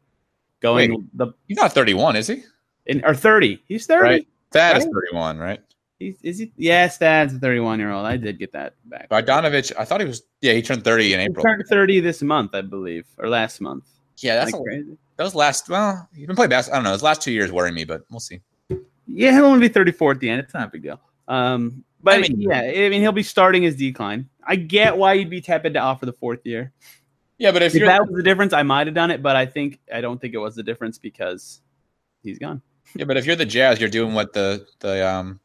[0.60, 0.92] going.
[0.92, 2.42] Wait, the he's not 31, is he?
[2.86, 3.62] In, or 30?
[3.66, 4.02] He's 30.
[4.02, 4.28] Right.
[4.52, 4.82] That right?
[4.82, 5.60] is 31, right?
[5.98, 6.52] He's, is he?
[6.56, 8.06] Yes, that's a 31 year old.
[8.06, 9.08] I did get that back.
[9.08, 10.22] Bogdanovich, I thought he was.
[10.40, 11.42] Yeah, he turned 30 in April.
[11.42, 13.84] Turned 30 this month, I believe, or last month.
[14.18, 14.96] Yeah, that's like crazy.
[15.16, 16.76] Those last, well, you've been playing basketball.
[16.76, 16.90] I don't know.
[16.90, 18.40] Those last two years worry me, but we'll see.
[19.06, 20.40] Yeah, he'll only be 34 at the end.
[20.40, 21.00] It's not a big deal.
[21.28, 24.28] Um, but I mean, yeah, I mean, he'll be starting his decline.
[24.44, 26.72] I get why you'd be tepid to offer the fourth year.
[27.38, 29.22] Yeah, but if, if that was the difference, I might have done it.
[29.22, 31.60] But I think I don't think it was the difference because
[32.22, 32.60] he's gone.
[32.94, 35.40] Yeah, but if you're the Jazz, you're doing what the the um,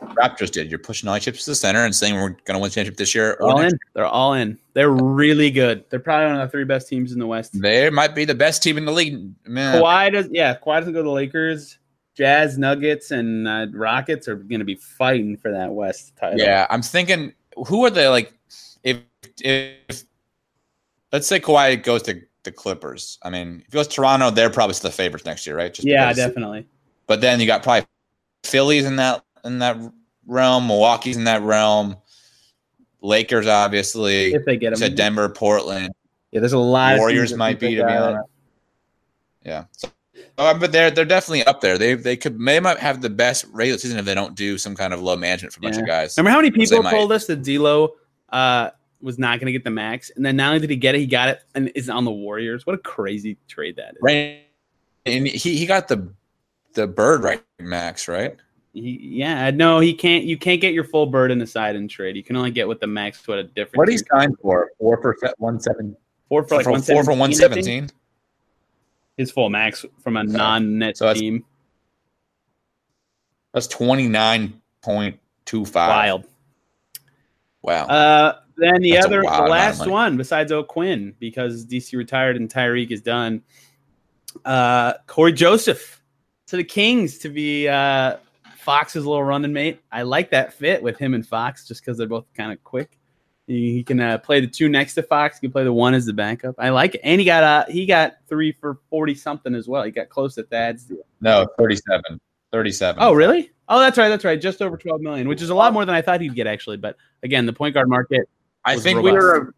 [0.00, 0.70] Raptors did.
[0.70, 2.70] You're pushing all your chips to the center and saying we're going to win the
[2.70, 3.36] championship this year.
[3.40, 3.70] All in.
[3.70, 3.78] Year.
[3.94, 4.58] They're all in.
[4.74, 5.84] They're really good.
[5.90, 7.60] They're probably one of the three best teams in the West.
[7.60, 9.30] They might be the best team in the league.
[9.46, 9.80] Man.
[9.80, 10.28] Kawhi does.
[10.30, 11.78] Yeah, Kawhi doesn't go to the Lakers.
[12.14, 16.38] Jazz, Nuggets, and uh, Rockets are going to be fighting for that West title.
[16.38, 17.32] Yeah, I'm thinking
[17.66, 18.32] who are the like
[18.84, 18.98] if
[19.40, 20.04] if
[21.12, 23.18] let's say Kawhi goes to the Clippers.
[23.22, 25.72] I mean, if he goes to Toronto, they're probably still the favorites next year, right?
[25.72, 26.66] Just yeah, definitely.
[27.06, 27.86] But then you got probably
[28.44, 29.76] Phillies in that in that
[30.26, 31.96] realm, Milwaukee's in that realm,
[33.00, 34.34] Lakers obviously.
[34.34, 35.92] If they get them, said Denver, Portland.
[36.30, 36.98] Yeah, there's a lot.
[36.98, 38.28] Warriors might be to be honest.
[39.44, 39.64] Yeah.
[39.72, 39.88] So,
[40.38, 41.76] uh, but they're they're definitely up there.
[41.76, 44.74] They they could they might have the best regular season if they don't do some
[44.74, 45.82] kind of low management for a bunch yeah.
[45.82, 46.16] of guys.
[46.16, 47.16] Remember how many people told might.
[47.16, 47.94] us that D'Lo
[48.30, 48.70] uh,
[49.02, 51.00] was not going to get the max, and then not only did he get it,
[51.00, 52.66] he got it and is on the Warriors.
[52.66, 53.98] What a crazy trade that is!
[54.00, 54.46] Right,
[55.04, 56.12] and he he got the
[56.74, 58.36] the bird right max, right?
[58.72, 60.24] He, yeah, no, he can't.
[60.24, 62.16] You can't get your full bird in the side and trade.
[62.16, 63.26] You can only get what the max.
[63.28, 63.76] What a difference.
[63.76, 64.70] What he signed for?
[64.78, 65.96] Four for one seven.
[66.28, 67.90] Four for like four for one seventeen.
[69.18, 71.44] His full max from a non-net so team.
[73.52, 75.88] That's twenty nine point two five.
[75.88, 76.24] Wild.
[77.60, 77.86] Wow.
[77.86, 82.90] Uh, then the that's other, the last one besides O'Quinn, because DC retired and Tyreke
[82.90, 83.42] is done.
[84.44, 86.01] Uh, Cory Joseph
[86.52, 88.18] to the Kings to be uh,
[88.58, 89.80] Fox's little running mate.
[89.90, 92.98] I like that fit with him and Fox just because they're both kind of quick.
[93.46, 95.38] He, he can uh, play the two next to Fox.
[95.38, 96.56] He can play the one as the backup.
[96.58, 99.82] I like it, and he got uh he got three for forty something as well.
[99.82, 100.98] He got close at Thad's deal.
[101.22, 102.20] No, 37.
[102.52, 103.02] 37.
[103.02, 103.50] Oh, really?
[103.70, 104.10] Oh, that's right.
[104.10, 104.38] That's right.
[104.38, 106.76] Just over 12 million, which is a lot more than I thought he'd get actually.
[106.76, 108.28] But again, the point guard market.
[108.66, 109.04] I think robust.
[109.04, 109.54] we were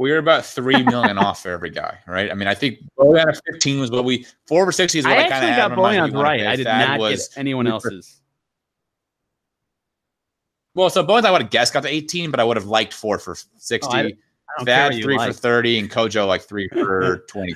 [0.00, 2.30] we were about three million off for every guy, right?
[2.30, 5.12] I mean, I think Bojan at 15 was what we four over 60 is what
[5.12, 6.46] I, I kind of got Bojan's right.
[6.46, 8.22] I did not get anyone else's.
[10.74, 12.94] Well, so Bojan I would have guessed got to 18, but I would have liked
[12.94, 13.88] four for 60.
[13.92, 14.12] Oh, I,
[14.58, 15.34] I Thad three like.
[15.34, 17.54] for 30, and CoJo like three for 20.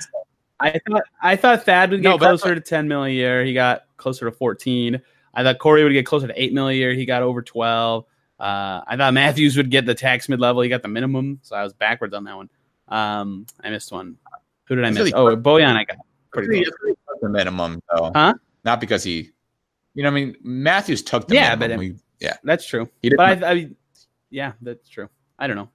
[0.59, 3.43] I thought I thought Thad would get no, closer to 10 million a year.
[3.43, 5.01] He got closer to 14.
[5.33, 6.93] I thought Corey would get closer to 8 million a year.
[6.93, 8.05] He got over 12.
[8.39, 10.61] Uh, I thought Matthews would get the tax mid level.
[10.61, 12.49] He got the minimum, so I was backwards on that one.
[12.87, 14.17] Um, I missed one.
[14.65, 14.99] Who did I miss?
[14.99, 15.75] Really oh, Bojan.
[15.75, 15.97] I got
[16.31, 16.95] pretty close.
[17.21, 18.11] the minimum though.
[18.13, 18.33] Huh?
[18.63, 19.31] Not because he,
[19.93, 21.77] you know, I mean, Matthews took the yeah, minimum.
[21.77, 22.89] but we, yeah, that's true.
[23.01, 23.17] He did.
[23.17, 23.69] But I, I,
[24.29, 25.09] yeah, that's true.
[25.39, 25.69] I don't know.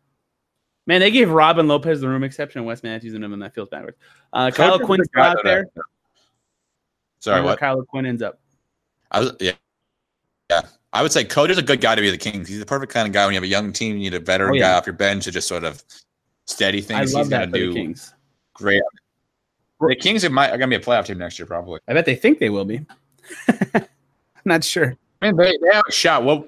[0.86, 3.54] Man, they gave Robin Lopez the room exception and Wes Matthews in him, and that
[3.54, 3.96] feels backwards.
[4.32, 5.66] Uh, Kyle Quinn's out there.
[7.20, 7.58] Sorry, what?
[7.58, 8.40] Kyle Quinn ends up.
[9.10, 9.52] I was yeah,
[10.50, 10.62] yeah.
[10.92, 12.48] I would say Coach is a good guy to be the Kings.
[12.48, 13.96] He's the perfect kind of guy when you have a young team.
[13.96, 14.72] You need a veteran oh, yeah.
[14.72, 15.82] guy off your bench to just sort of
[16.46, 17.14] steady things.
[17.14, 18.14] I love He's that for do the Kings.
[18.54, 18.82] Great.
[19.80, 21.80] The Kings are, might, are going to be a playoff team next year, probably.
[21.88, 22.84] I bet they think they will be.
[23.48, 23.86] I'm
[24.44, 24.96] not sure.
[25.22, 26.24] I mean, they, they have a shot.
[26.24, 26.46] Well,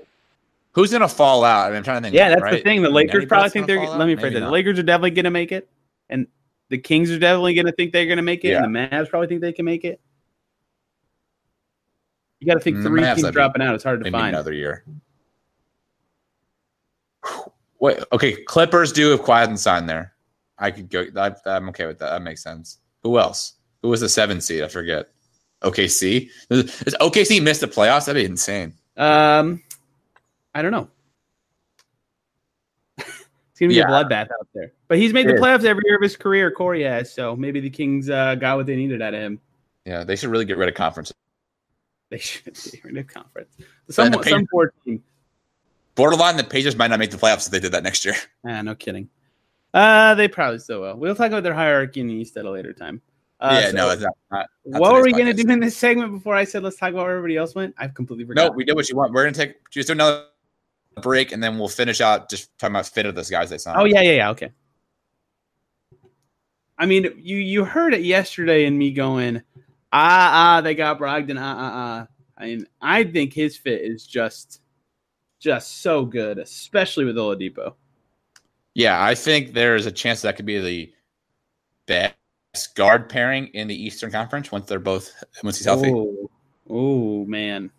[0.73, 1.67] who's going to fall out?
[1.67, 2.15] I mean, I'm trying to think.
[2.15, 2.53] Yeah, that's right?
[2.55, 2.83] the thing.
[2.83, 3.81] The Lakers probably think they're.
[3.81, 4.41] Let me phrase it.
[4.41, 5.69] The Lakers are definitely going to make it,
[6.11, 6.27] and
[6.69, 8.65] the Kings are definitely going to think they're going to make it, yeah.
[8.65, 10.01] and the Mavs probably think they can make it.
[12.43, 13.77] You got to think three teams dropping out.
[13.77, 14.85] It's hard to find another year.
[17.79, 18.43] Wait, okay.
[18.43, 20.15] Clippers do have quiet and sign there.
[20.59, 21.07] I could go.
[21.17, 22.11] I, I'm okay with that.
[22.11, 22.79] That makes sense.
[23.05, 23.53] Who else?
[23.83, 24.65] Who was the seven seed?
[24.65, 25.11] I forget.
[25.63, 26.31] OKC.
[26.49, 28.07] Does OKC miss the playoffs?
[28.07, 28.75] That'd be insane.
[28.97, 29.63] Um,
[30.53, 30.89] I don't know.
[32.99, 33.85] it's gonna be yeah.
[33.85, 34.73] a bloodbath out there.
[34.89, 35.67] But he's made it the playoffs is.
[35.67, 36.51] every year of his career.
[36.51, 39.41] Corey has, so maybe the Kings uh, got what they needed out of him.
[39.85, 41.13] Yeah, they should really get rid of conference.
[42.13, 43.57] They should get rid of conference.
[43.89, 45.03] Some, the some poor team.
[45.95, 48.15] Borderline, the Pacers might not make the playoffs if they did that next year.
[48.47, 49.09] Ah, no kidding.
[49.73, 50.97] Uh, they probably still will.
[50.97, 53.01] We'll talk about their hierarchy in the East at a later time.
[53.41, 54.13] Uh, yeah, so no, it's not.
[54.31, 56.77] not, not what were we going to do in this segment before I said let's
[56.77, 57.75] talk about where everybody else went?
[57.79, 58.45] I've completely forgot.
[58.45, 59.15] No, we did what you want.
[59.15, 60.27] We're going to take just do another
[61.01, 63.81] break and then we'll finish out just talking about fit of those guys they signed.
[63.81, 64.31] Oh, yeah, yeah, yeah.
[64.31, 64.53] Okay.
[66.77, 69.43] I mean, you you heard it yesterday in me going,
[69.93, 72.07] ah, ah, they got Brogdon, ah, ah, ah.
[72.39, 74.61] I mean, I think his fit is just
[75.39, 77.75] just so good, especially with Oladipo.
[78.75, 80.93] Yeah, I think there's a chance that could be the
[81.87, 85.93] best guard pairing in the Eastern Conference once they're both once he's healthy.
[86.71, 87.71] Oh man,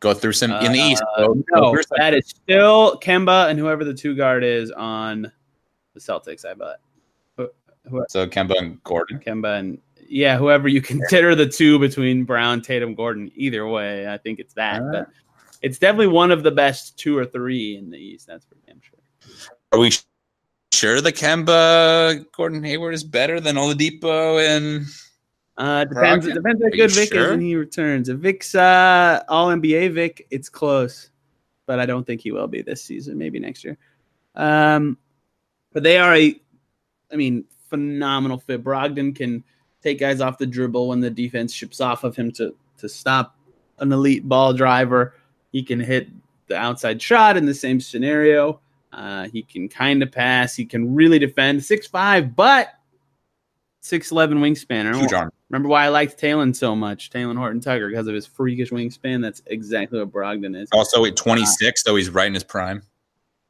[0.00, 1.02] go through some in the East.
[1.16, 5.32] Uh, no, that is still Kemba and whoever the two guard is on
[5.94, 6.44] the Celtics.
[6.44, 6.76] I bet.
[7.88, 9.20] Who, so Kemba and Gordon.
[9.20, 13.30] Kemba and yeah, whoever you consider the two between Brown, Tatum, Gordon.
[13.34, 14.78] Either way, I think it's that.
[14.78, 14.92] Right.
[14.92, 15.08] But
[15.62, 18.26] it's definitely one of the best two or three in the East.
[18.26, 18.98] That's for damn sure.
[19.72, 19.92] Are we
[20.72, 24.86] sure the Kemba Gordon Hayward is better than Oladipo and
[25.56, 27.24] uh depends it depends how good Vic sure?
[27.24, 28.08] is when he returns.
[28.08, 31.10] If Vic's uh all NBA Vic, it's close.
[31.64, 33.78] But I don't think he will be this season, maybe next year.
[34.34, 34.98] Um
[35.72, 36.38] but they are a
[37.10, 38.62] I mean, phenomenal fit.
[38.62, 39.44] Brogdon can
[39.86, 43.36] take guys off the dribble when the defense ships off of him to to stop
[43.78, 45.14] an elite ball driver.
[45.52, 46.08] He can hit
[46.48, 48.60] the outside shot in the same scenario.
[48.92, 50.54] Uh, he can kind of pass.
[50.54, 51.64] He can really defend.
[51.64, 52.70] Six five, but
[53.80, 54.92] six eleven wingspan.
[55.08, 58.70] Don't remember why I liked Talen so much, Talen Horton Tucker, because of his freakish
[58.70, 59.22] wingspan.
[59.22, 60.68] That's exactly what Brogdon is.
[60.72, 62.82] Also at twenty six, uh, though he's right in his prime.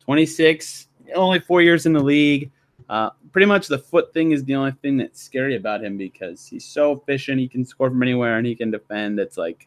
[0.01, 2.51] Twenty six, only four years in the league.
[2.89, 6.47] Uh, pretty much the foot thing is the only thing that's scary about him because
[6.47, 7.41] he's so efficient.
[7.41, 9.19] He can score from anywhere and he can defend.
[9.19, 9.67] It's like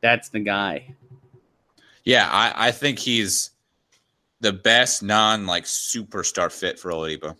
[0.00, 0.94] that's the guy.
[2.04, 3.50] Yeah, I, I think he's
[4.40, 7.36] the best non like superstar fit for Oladipo.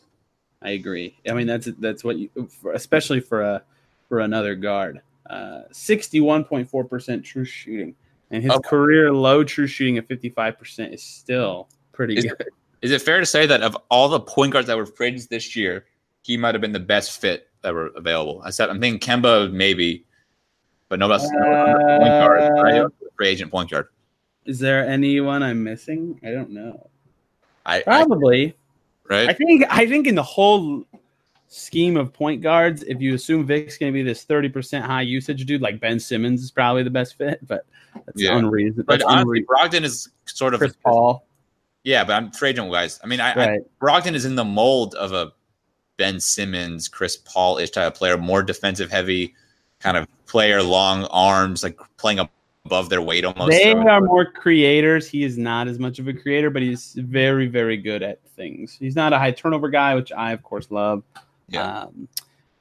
[0.63, 1.17] I agree.
[1.29, 2.29] I mean that's that's what you
[2.75, 3.63] especially for a
[4.09, 5.01] for another guard.
[5.29, 7.95] Uh, 61.4% true shooting
[8.31, 8.69] and his okay.
[8.69, 12.49] career low true shooting of 55% is still pretty is, good.
[12.83, 15.55] Is it fair to say that of all the point guards that were free this
[15.55, 15.87] year,
[16.23, 18.43] he might have been the best fit that were available?
[18.45, 20.05] I said I'm thinking Kemba maybe,
[20.89, 23.89] but no best uh, point guard, free agent point guard.
[24.47, 26.19] Is there anyone I'm missing?
[26.25, 26.89] I don't know.
[27.67, 28.49] I probably
[29.11, 29.29] I, right.
[29.29, 30.85] I think I think in the whole
[31.49, 35.03] scheme of point guards, if you assume Vic's going to be this thirty percent high
[35.03, 37.67] usage dude, like Ben Simmons is probably the best fit, but
[38.07, 38.37] that's yeah.
[38.37, 38.87] unreasonable.
[38.87, 41.27] But honestly, Brogdon is sort of Chris Paul.
[41.85, 43.01] Yeah, but I'm agent guys.
[43.03, 43.61] I mean, I, right.
[43.61, 45.33] I Brogdon is in the mold of a
[45.97, 49.35] Ben Simmons, Chris Paul ish type of player, more defensive heavy
[49.81, 52.21] kind of player, long arms, like playing
[52.65, 53.51] above their weight almost.
[53.51, 53.79] They so.
[53.89, 55.09] are more creators.
[55.09, 58.77] He is not as much of a creator, but he's very, very good at things.
[58.79, 61.03] He's not a high turnover guy, which I of course love.
[61.49, 61.83] Yeah.
[61.83, 62.09] Um,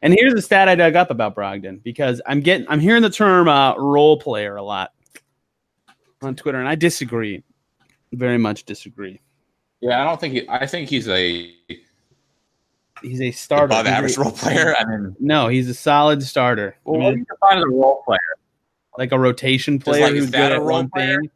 [0.02, 3.10] and here's the stat I dug up about Brogdon because I'm getting I'm hearing the
[3.10, 4.94] term uh, role player a lot
[6.22, 7.44] on Twitter, and I disagree.
[8.14, 9.22] Very much disagree.
[9.82, 10.50] Yeah, I don't think he.
[10.50, 11.54] I think he's a
[13.02, 13.66] he's a starter.
[13.66, 14.76] Above average role player.
[14.78, 16.76] I mean, no, he's a solid starter.
[16.84, 18.20] Well, I mean, what do you define as a role player?
[19.00, 21.22] like a rotation player like, who's good at one player?
[21.22, 21.32] thing.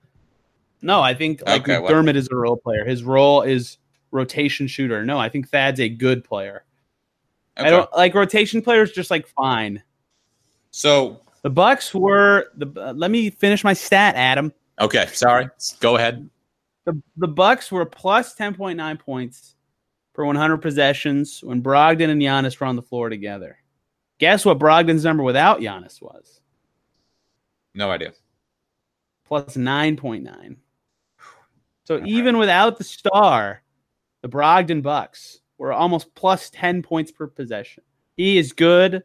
[0.82, 2.84] No, I think like okay, McDermott is a role player.
[2.86, 3.78] His role is
[4.12, 5.06] rotation shooter.
[5.06, 6.66] No, I think Thad's a good player.
[7.58, 7.68] Okay.
[7.68, 8.92] I don't like rotation players.
[8.92, 9.82] Just like fine.
[10.72, 12.68] So the Bucks were the.
[12.76, 14.52] Uh, let me finish my stat, Adam.
[14.82, 15.48] Okay, sorry.
[15.80, 16.30] Go ahead.
[16.86, 19.56] The the Bucks were plus ten point nine points
[20.14, 23.58] per 100 possessions when Brogdon and Giannis were on the floor together.
[24.20, 26.40] Guess what Brogdon's number without Giannis was?
[27.74, 28.14] No idea.
[29.26, 30.58] Plus 9.9.
[31.86, 33.64] So even without the star,
[34.22, 37.84] the Brogdon Bucks were almost plus 10 points per possession.
[38.16, 39.04] He is good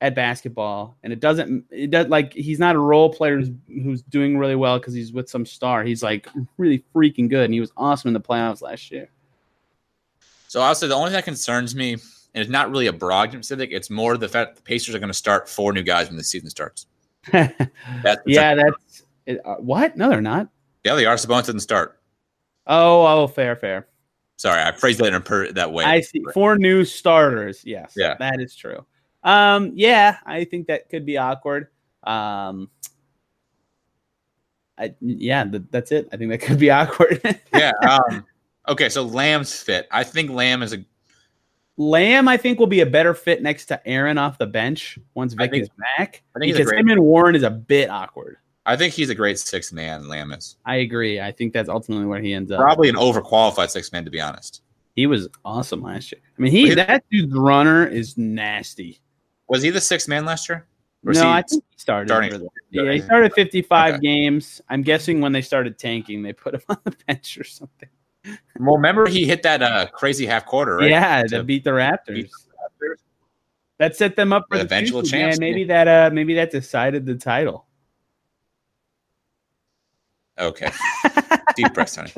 [0.00, 4.02] at basketball, and it doesn't it does like he's not a role player who's, who's
[4.02, 5.84] doing really well because he's with some star.
[5.84, 6.28] He's like
[6.58, 9.08] really freaking good, and he was awesome in the playoffs last year.
[10.48, 12.02] So I'll say the only thing that concerns me, and
[12.34, 15.14] it's not really a Brogdon specific, it's more the fact the Pacers are going to
[15.14, 16.86] start four new guys when the season starts.
[17.32, 19.96] that's yeah, that's it, uh, what?
[19.96, 20.48] No, they're not.
[20.84, 21.16] Yeah, they are.
[21.16, 22.00] Sabonis didn't start.
[22.66, 23.88] Oh, oh, fair, fair.
[24.36, 25.84] Sorry, I phrased it in per, that way.
[25.84, 26.22] I see.
[26.34, 27.62] Four new starters.
[27.64, 27.94] Yes.
[27.96, 28.16] Yeah.
[28.18, 28.84] That is true.
[29.26, 31.66] Um, yeah, I think that could be awkward.
[32.04, 32.70] Um,
[34.78, 36.08] I, yeah, th- that's it.
[36.12, 37.20] I think that could be awkward.
[37.52, 37.72] yeah.
[37.82, 38.24] Um,
[38.68, 39.88] okay, so Lamb's fit.
[39.90, 40.84] I think Lamb is a
[41.76, 42.28] Lamb.
[42.28, 45.50] I think will be a better fit next to Aaron off the bench once Vic
[45.50, 46.22] think, is back.
[46.34, 48.36] I think because him and Warren is a bit awkward.
[48.64, 50.08] I think he's a great six man.
[50.08, 50.56] Lamb is.
[50.64, 51.20] I agree.
[51.20, 52.60] I think that's ultimately where he ends up.
[52.60, 54.62] Probably an overqualified six man, to be honest.
[54.94, 56.20] He was awesome last year.
[56.38, 59.00] I mean, he that dude's runner is nasty.
[59.48, 60.66] Was he the sixth man last year?
[61.04, 62.08] Or no, I think he started.
[62.08, 64.00] Starting, yeah, he started 55 okay.
[64.00, 64.60] games.
[64.68, 67.88] I'm guessing when they started tanking, they put him on the bench or something.
[68.58, 70.90] Well, remember he hit that uh, crazy half quarter, right?
[70.90, 72.14] Yeah, to, to beat the Raptors.
[72.14, 72.96] Beat the Raptors.
[73.78, 75.38] That set them up for the, the eventual chance.
[75.38, 77.66] maybe that uh, maybe that decided the title.
[80.38, 80.70] Okay.
[81.56, 82.12] Deep breath, honey.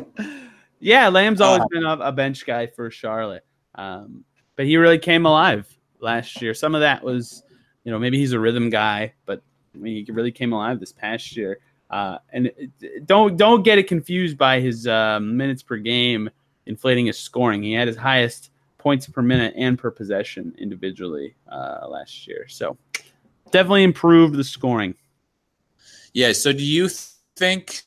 [0.80, 4.24] Yeah, Lamb's always uh, been a, a, bench guy for Charlotte, um,
[4.56, 6.54] but he really came alive last year.
[6.54, 7.42] Some of that was,
[7.84, 9.42] you know, maybe he's a rhythm guy, but
[9.74, 11.58] I mean, he really came alive this past year.
[11.90, 12.50] Uh, and
[13.06, 16.28] don't don't get it confused by his uh, minutes per game
[16.66, 17.62] inflating his scoring.
[17.62, 22.46] He had his highest points per minute and per possession individually uh, last year.
[22.46, 22.76] So
[23.50, 24.94] definitely improved the scoring.
[26.12, 26.32] Yeah.
[26.32, 26.88] So do you
[27.36, 27.82] think,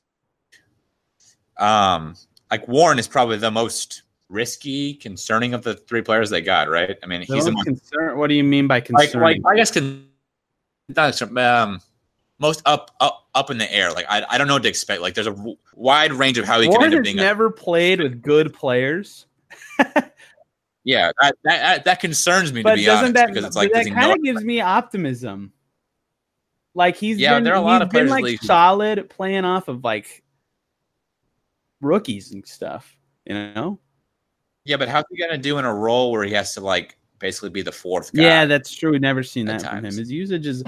[1.58, 2.16] um,
[2.50, 6.98] like Warren is probably the most risky, concerning of the three players they got, right?
[7.04, 8.18] I mean, he's most concern.
[8.18, 9.22] What do you mean by concern?
[9.22, 11.82] Like, like I guess con- um,
[12.40, 13.92] most up, up, up in the air.
[13.92, 15.02] Like I, I don't know what to expect.
[15.02, 17.18] Like there's a w- wide range of how he Warren can end up being.
[17.18, 19.28] Never a- played with good players.
[20.84, 23.88] yeah, that, that that concerns me but to be honest, that, because it's like that
[23.88, 25.52] kind of gives me optimism.
[26.74, 29.68] Like he's yeah, been, there are a lot of players been like solid playing off
[29.68, 30.24] of like
[31.82, 32.98] rookies and stuff.
[33.26, 33.80] You know.
[34.66, 37.50] Yeah, but how's he gonna do in a role where he has to like basically
[37.50, 38.24] be the fourth guy?
[38.24, 38.92] Yeah, that's true.
[38.92, 39.96] We've never seen that from him.
[39.96, 40.64] His usage is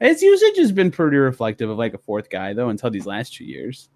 [0.00, 3.34] his usage has been pretty reflective of like a fourth guy though until these last
[3.34, 3.88] two years.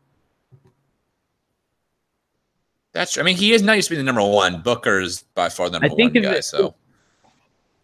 [2.92, 3.22] That's true.
[3.22, 4.60] I mean, he is not used to be the number one.
[4.62, 6.40] Booker's by far the number one guy.
[6.40, 6.74] so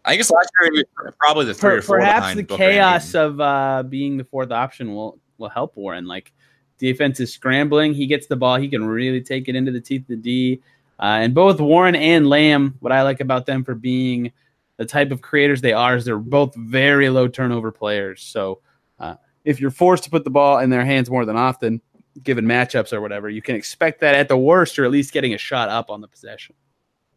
[0.05, 1.99] I guess last year he was probably the three per, or four.
[1.99, 6.05] Perhaps the Booker chaos of uh, being the fourth option will will help Warren.
[6.05, 6.31] Like
[6.77, 10.01] defense is scrambling, he gets the ball, he can really take it into the teeth
[10.01, 10.61] of the D.
[10.99, 14.31] Uh, and both Warren and Lamb, what I like about them for being
[14.77, 18.21] the type of creators they are is they're both very low turnover players.
[18.21, 18.61] So
[18.99, 21.81] uh, if you're forced to put the ball in their hands more than often,
[22.23, 25.33] given matchups or whatever, you can expect that at the worst, or at least getting
[25.33, 26.55] a shot up on the possession.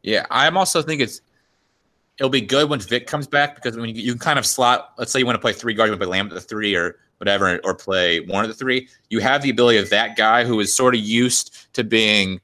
[0.02, 1.20] Yeah, I'm also think it's
[2.18, 5.10] it'll be good when Vic comes back because when you, you kind of slot, let's
[5.10, 6.74] say you want to play three guards, you want to play Lamb at the three
[6.74, 10.44] or whatever, or play one of the three, you have the ability of that guy
[10.44, 12.40] who is sort of used to being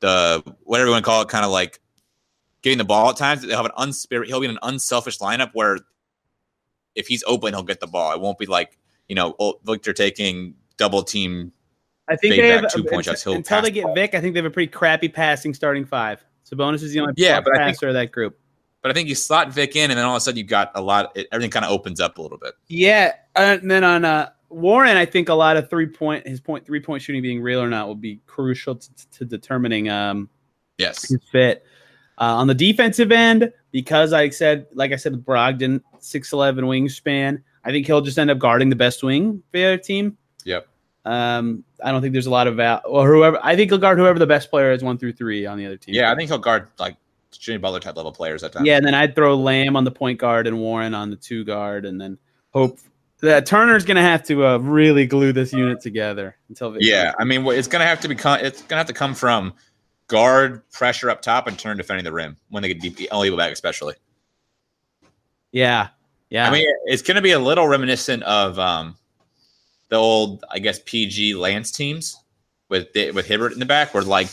[0.00, 1.80] the whatever you want to call it, kind of like
[2.62, 3.42] getting the ball at times.
[3.42, 4.26] They'll have an unspirit.
[4.26, 5.78] He'll be in an unselfish lineup where
[6.94, 8.12] if he's open, he'll get the ball.
[8.12, 9.34] It won't be like you know
[9.64, 11.52] Victor taking double team.
[12.08, 13.22] I think they have two point shots.
[13.22, 14.14] He'll until they get the Vic.
[14.14, 16.24] I think they have a pretty crappy passing starting five.
[16.48, 18.38] Sabonis is the only yeah, but passer think, of that group.
[18.80, 20.70] But I think you slot Vic in, and then all of a sudden you got
[20.74, 21.12] a lot.
[21.16, 22.54] It, everything kind of opens up a little bit.
[22.68, 26.64] Yeah, and then on uh, Warren, I think a lot of three point his point
[26.64, 30.28] three point shooting being real or not will be crucial to, to determining um
[30.78, 31.64] yes his fit.
[32.20, 37.40] Uh, on the defensive end, because I said, like I said, Brogdon, six eleven wingspan,
[37.64, 40.16] I think he'll just end up guarding the best wing for the other team.
[40.44, 40.66] Yep.
[41.04, 43.38] Um, I don't think there's a lot of val or whoever.
[43.42, 45.76] I think he'll guard whoever the best player is, one through three on the other
[45.76, 45.94] team.
[45.94, 46.96] Yeah, I think he'll guard like
[47.30, 48.66] Jimmy Butler type level players at times.
[48.66, 51.44] Yeah, and then I'd throw Lamb on the point guard and Warren on the two
[51.44, 52.18] guard, and then
[52.50, 52.80] hope
[53.20, 56.76] that Turner's going to have to uh, really glue this unit together until.
[56.78, 58.40] Yeah, I mean, it's going to have to become.
[58.40, 59.54] It's going to have to come from
[60.06, 63.52] guard pressure up top and turn defending the rim when they get deep, Oladipo back,
[63.52, 63.94] especially.
[65.52, 65.88] Yeah,
[66.30, 66.48] yeah.
[66.48, 68.96] I mean, it's going to be a little reminiscent of um,
[69.88, 72.18] the old, I guess, PG Lance teams
[72.68, 74.28] with with Hibbert in the back, where like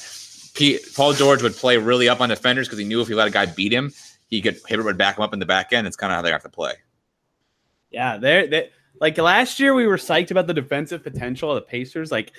[0.96, 3.32] Paul George would play really up on defenders because he knew if he let a
[3.32, 3.94] guy beat him,
[4.28, 5.88] he could Hibbert would back him up in the back end.
[5.88, 6.74] It's kind of how they have to play.
[7.96, 8.70] Yeah, they're they
[9.00, 12.12] like last year we were psyched about the defensive potential of the Pacers.
[12.12, 12.34] Like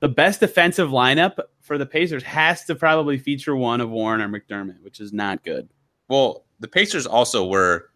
[0.00, 4.28] the best defensive lineup for the Pacers has to probably feature one of Warren or
[4.28, 5.66] McDermott, which is not good.
[6.08, 7.88] Well, the Pacers also were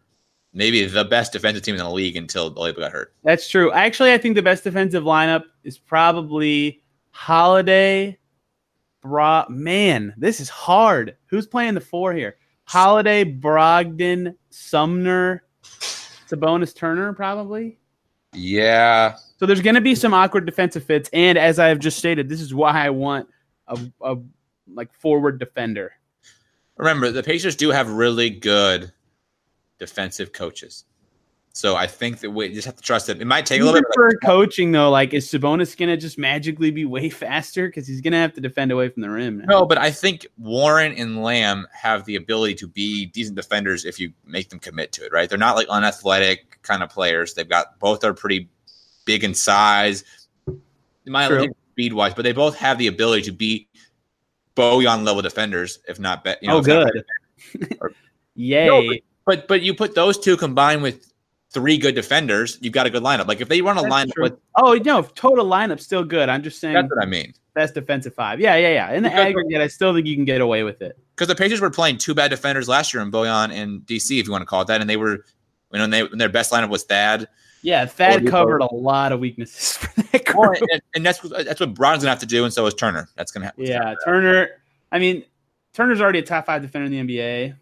[0.53, 3.13] maybe the best defensive team in the league until Oladipo got hurt.
[3.23, 3.71] That's true.
[3.71, 8.17] Actually, I think the best defensive lineup is probably Holiday.
[9.01, 11.15] Bra, man, this is hard.
[11.27, 12.37] Who's playing the four here?
[12.63, 15.43] Holiday, Brogdon, Sumner,
[16.33, 17.77] Sabonis, Turner, probably.
[18.33, 19.15] Yeah.
[19.37, 22.29] So there's going to be some awkward defensive fits, and as I have just stated,
[22.29, 23.27] this is why I want
[23.67, 24.17] a, a
[24.73, 25.93] like forward defender.
[26.77, 28.91] Remember, the Pacers do have really good
[29.77, 30.85] defensive coaches.
[31.55, 33.21] So I think that we just have to trust it.
[33.21, 34.89] It might take a little bit for like, coaching though.
[34.89, 38.71] Like, is Sabonis gonna just magically be way faster because he's gonna have to defend
[38.71, 39.37] away from the rim?
[39.37, 39.59] Now.
[39.59, 43.99] No, but I think Warren and Lamb have the ability to be decent defenders if
[43.99, 45.13] you make them commit to it.
[45.13, 45.29] Right?
[45.29, 47.35] They're not like unathletic kind of players.
[47.35, 48.49] They've got both are pretty
[49.05, 50.03] big in size.
[51.05, 53.67] Might speed wise, but they both have the ability to be
[54.55, 56.39] Bojan level defenders, if not better.
[56.41, 57.03] You know, oh, good.
[58.35, 58.65] Yay!
[58.65, 61.12] No, but, but but you put those two combined with
[61.53, 63.27] three good defenders, you've got a good lineup.
[63.27, 66.29] Like if they run a That's lineup with oh no, total lineup still good.
[66.29, 67.33] I'm just saying that's what I mean.
[67.53, 68.39] Best defensive five.
[68.39, 68.91] Yeah, yeah, yeah.
[68.93, 70.97] In the because aggregate, I still think you can get away with it.
[71.15, 74.25] Because the Pacers were playing two bad defenders last year in Bojan and DC, if
[74.25, 75.23] you want to call it that, and they were
[75.71, 77.27] you know, when, they, when their best lineup was Thad.
[77.61, 80.37] Yeah, Thad covered a lot of weaknesses for that group.
[80.37, 83.07] Well, and, and, that's that's what Brown's gonna have to do, and so is Turner.
[83.15, 83.65] That's gonna happen.
[83.65, 84.49] Yeah, Turner.
[84.91, 85.23] I mean,
[85.73, 87.55] Turner's already a top five defender in the NBA.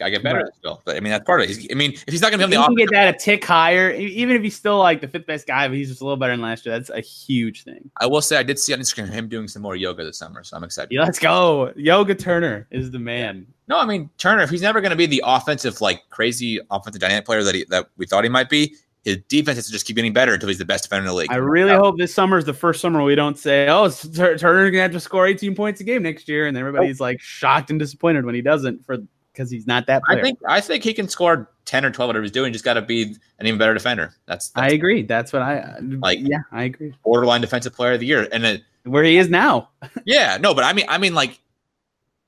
[0.00, 0.80] Gotta get better still.
[0.86, 1.54] But I mean, that's part of it.
[1.54, 3.44] He's, I mean, if he's not gonna be on the, he get that a tick
[3.44, 6.16] higher, even if he's still like the fifth best guy, but he's just a little
[6.16, 6.74] better than last year.
[6.74, 7.90] That's a huge thing.
[8.00, 10.42] I will say, I did see on Instagram him doing some more yoga this summer,
[10.42, 10.90] so I'm excited.
[10.90, 11.74] Yeah, let's go.
[11.76, 13.46] Yoga Turner is the man.
[13.68, 14.40] No, I mean Turner.
[14.40, 17.66] If he's never going to be the offensive, like crazy offensive dynamic player that he,
[17.68, 18.74] that we thought he might be,
[19.04, 21.14] his defense has to just keep getting better until he's the best defender in the
[21.14, 21.30] league.
[21.30, 24.72] I really hope this summer is the first summer we don't say, "Oh, Turner's going
[24.72, 27.04] to have to score 18 points a game next year," and everybody's oh.
[27.04, 28.98] like shocked and disappointed when he doesn't for
[29.32, 30.02] because he's not that.
[30.04, 30.18] Player.
[30.18, 32.52] I think I think he can score ten or twelve, whatever he's doing.
[32.52, 33.02] Just got to be
[33.38, 34.14] an even better defender.
[34.26, 35.02] That's, that's I agree.
[35.02, 36.18] That's what I like.
[36.20, 36.94] Yeah, I agree.
[37.04, 39.70] Borderline defensive player of the year, and it, where he is now.
[40.04, 41.38] yeah, no, but I mean, I mean, like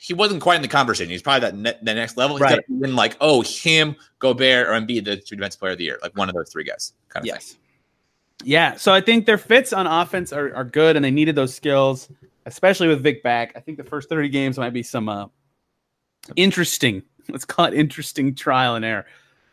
[0.02, 1.10] he wasn't quite in the conversation.
[1.10, 2.36] He's probably that ne- the next level.
[2.36, 2.80] He's right.
[2.80, 6.16] been like, oh, him, Gobert, or Embiid, the two defensive player of the year, like
[6.16, 7.52] one of those three guys, kind of yes.
[7.52, 7.58] thing.
[8.44, 11.54] Yeah, so I think their fits on offense are, are good, and they needed those
[11.54, 12.08] skills,
[12.46, 13.52] especially with Vic back.
[13.54, 15.26] I think the first thirty games might be some uh,
[16.36, 19.06] interesting let's call it interesting trial and error.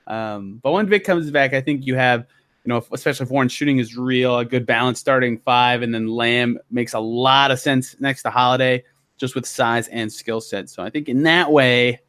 [0.07, 2.25] Um, but when Vic comes back, I think you have,
[2.63, 6.07] you know, especially if Warren's shooting is real, a good balance starting five, and then
[6.07, 8.83] Lamb makes a lot of sense next to Holiday,
[9.17, 10.69] just with size and skill set.
[10.69, 11.99] So I think in that way,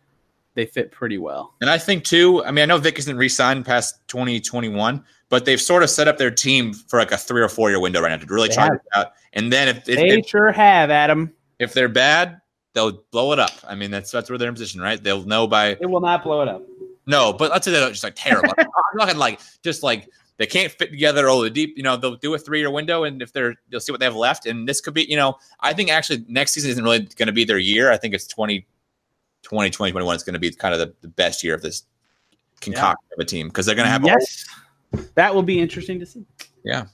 [0.55, 1.55] they fit pretty well.
[1.61, 5.61] And I think too, I mean, I know Vic isn't re-signed past 2021, but they've
[5.61, 8.11] sort of set up their team for like a three or four year window right
[8.11, 8.75] now to really they try have.
[8.75, 9.13] it out.
[9.35, 11.33] And then if, if they if, sure have, Adam.
[11.61, 12.41] If they're bad,
[12.73, 13.53] they'll blow it up.
[13.67, 15.03] I mean, that's that's where they're in position, right?
[15.03, 15.77] They'll know by.
[15.81, 16.63] It will not blow it up.
[17.07, 18.55] No, but let's say they're just like terrible.
[18.59, 20.09] I'm not gonna like just like
[20.41, 21.77] they can't fit together all the deep.
[21.77, 24.17] You know, they'll do a three-year window, and if they're, they'll see what they have
[24.17, 24.47] left.
[24.47, 27.33] And this could be, you know, I think actually next season isn't really going to
[27.33, 27.93] be their year.
[27.93, 28.67] I think it's 20,
[29.43, 31.83] 20, 2021 is going to be kind of the, the best year of this
[32.63, 33.15] concoction yeah.
[33.17, 34.03] of a team because they're going to have.
[34.03, 34.47] Yes,
[35.15, 36.25] that will be interesting to see.
[36.65, 36.87] Yeah,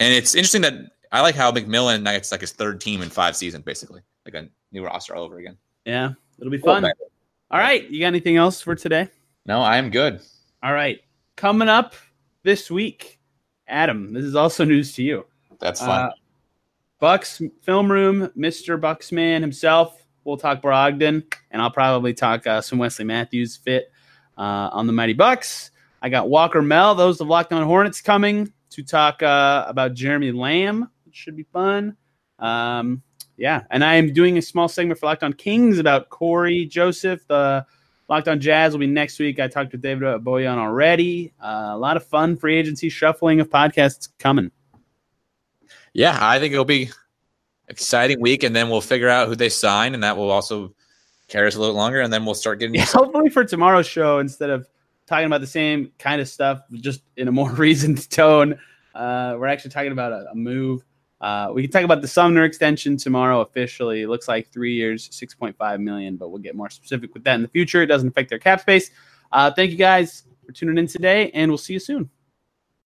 [0.00, 0.74] and it's interesting that
[1.12, 2.02] I like how McMillan.
[2.02, 5.24] now It's like his third team in five seasons, basically, like a new roster all
[5.24, 5.56] over again.
[5.84, 6.84] Yeah, it'll be fun.
[6.84, 9.08] All right, you got anything else for today?
[9.46, 10.20] No, I am good.
[10.62, 11.00] All right,
[11.36, 11.94] coming up
[12.42, 13.18] this week,
[13.66, 14.12] Adam.
[14.12, 15.26] This is also news to you.
[15.58, 16.06] That's fun.
[16.06, 16.10] Uh,
[16.98, 20.04] Bucks film room, Mister Bucksman himself.
[20.24, 23.90] We'll talk Brogdon, and I'll probably talk uh, some Wesley Matthews fit
[24.36, 25.70] uh, on the Mighty Bucks.
[26.02, 30.32] I got Walker Mel, those of Locked On Hornets coming to talk uh, about Jeremy
[30.32, 31.96] Lamb, which should be fun.
[32.38, 33.02] Um,
[33.40, 37.26] yeah, and I am doing a small segment for Locked On Kings about Cory Joseph.
[37.26, 37.64] The
[38.06, 39.40] Locked On Jazz will be next week.
[39.40, 41.32] I talked to David Boyan already.
[41.42, 44.50] Uh, a lot of fun free agency shuffling of podcasts coming.
[45.94, 46.90] Yeah, I think it'll be
[47.68, 50.74] exciting week, and then we'll figure out who they sign, and that will also
[51.28, 52.74] carry us a little longer, and then we'll start getting.
[52.74, 54.68] Yeah, hopefully for tomorrow's show, instead of
[55.06, 58.58] talking about the same kind of stuff, just in a more reasoned tone,
[58.94, 60.84] uh, we're actually talking about a, a move
[61.20, 64.02] uh, we can talk about the Sumner extension tomorrow officially.
[64.02, 67.42] It looks like three years, 6.5 million, but we'll get more specific with that in
[67.42, 67.82] the future.
[67.82, 68.90] It doesn't affect their cap space.
[69.30, 72.10] Uh, thank you guys for tuning in today, and we'll see you soon.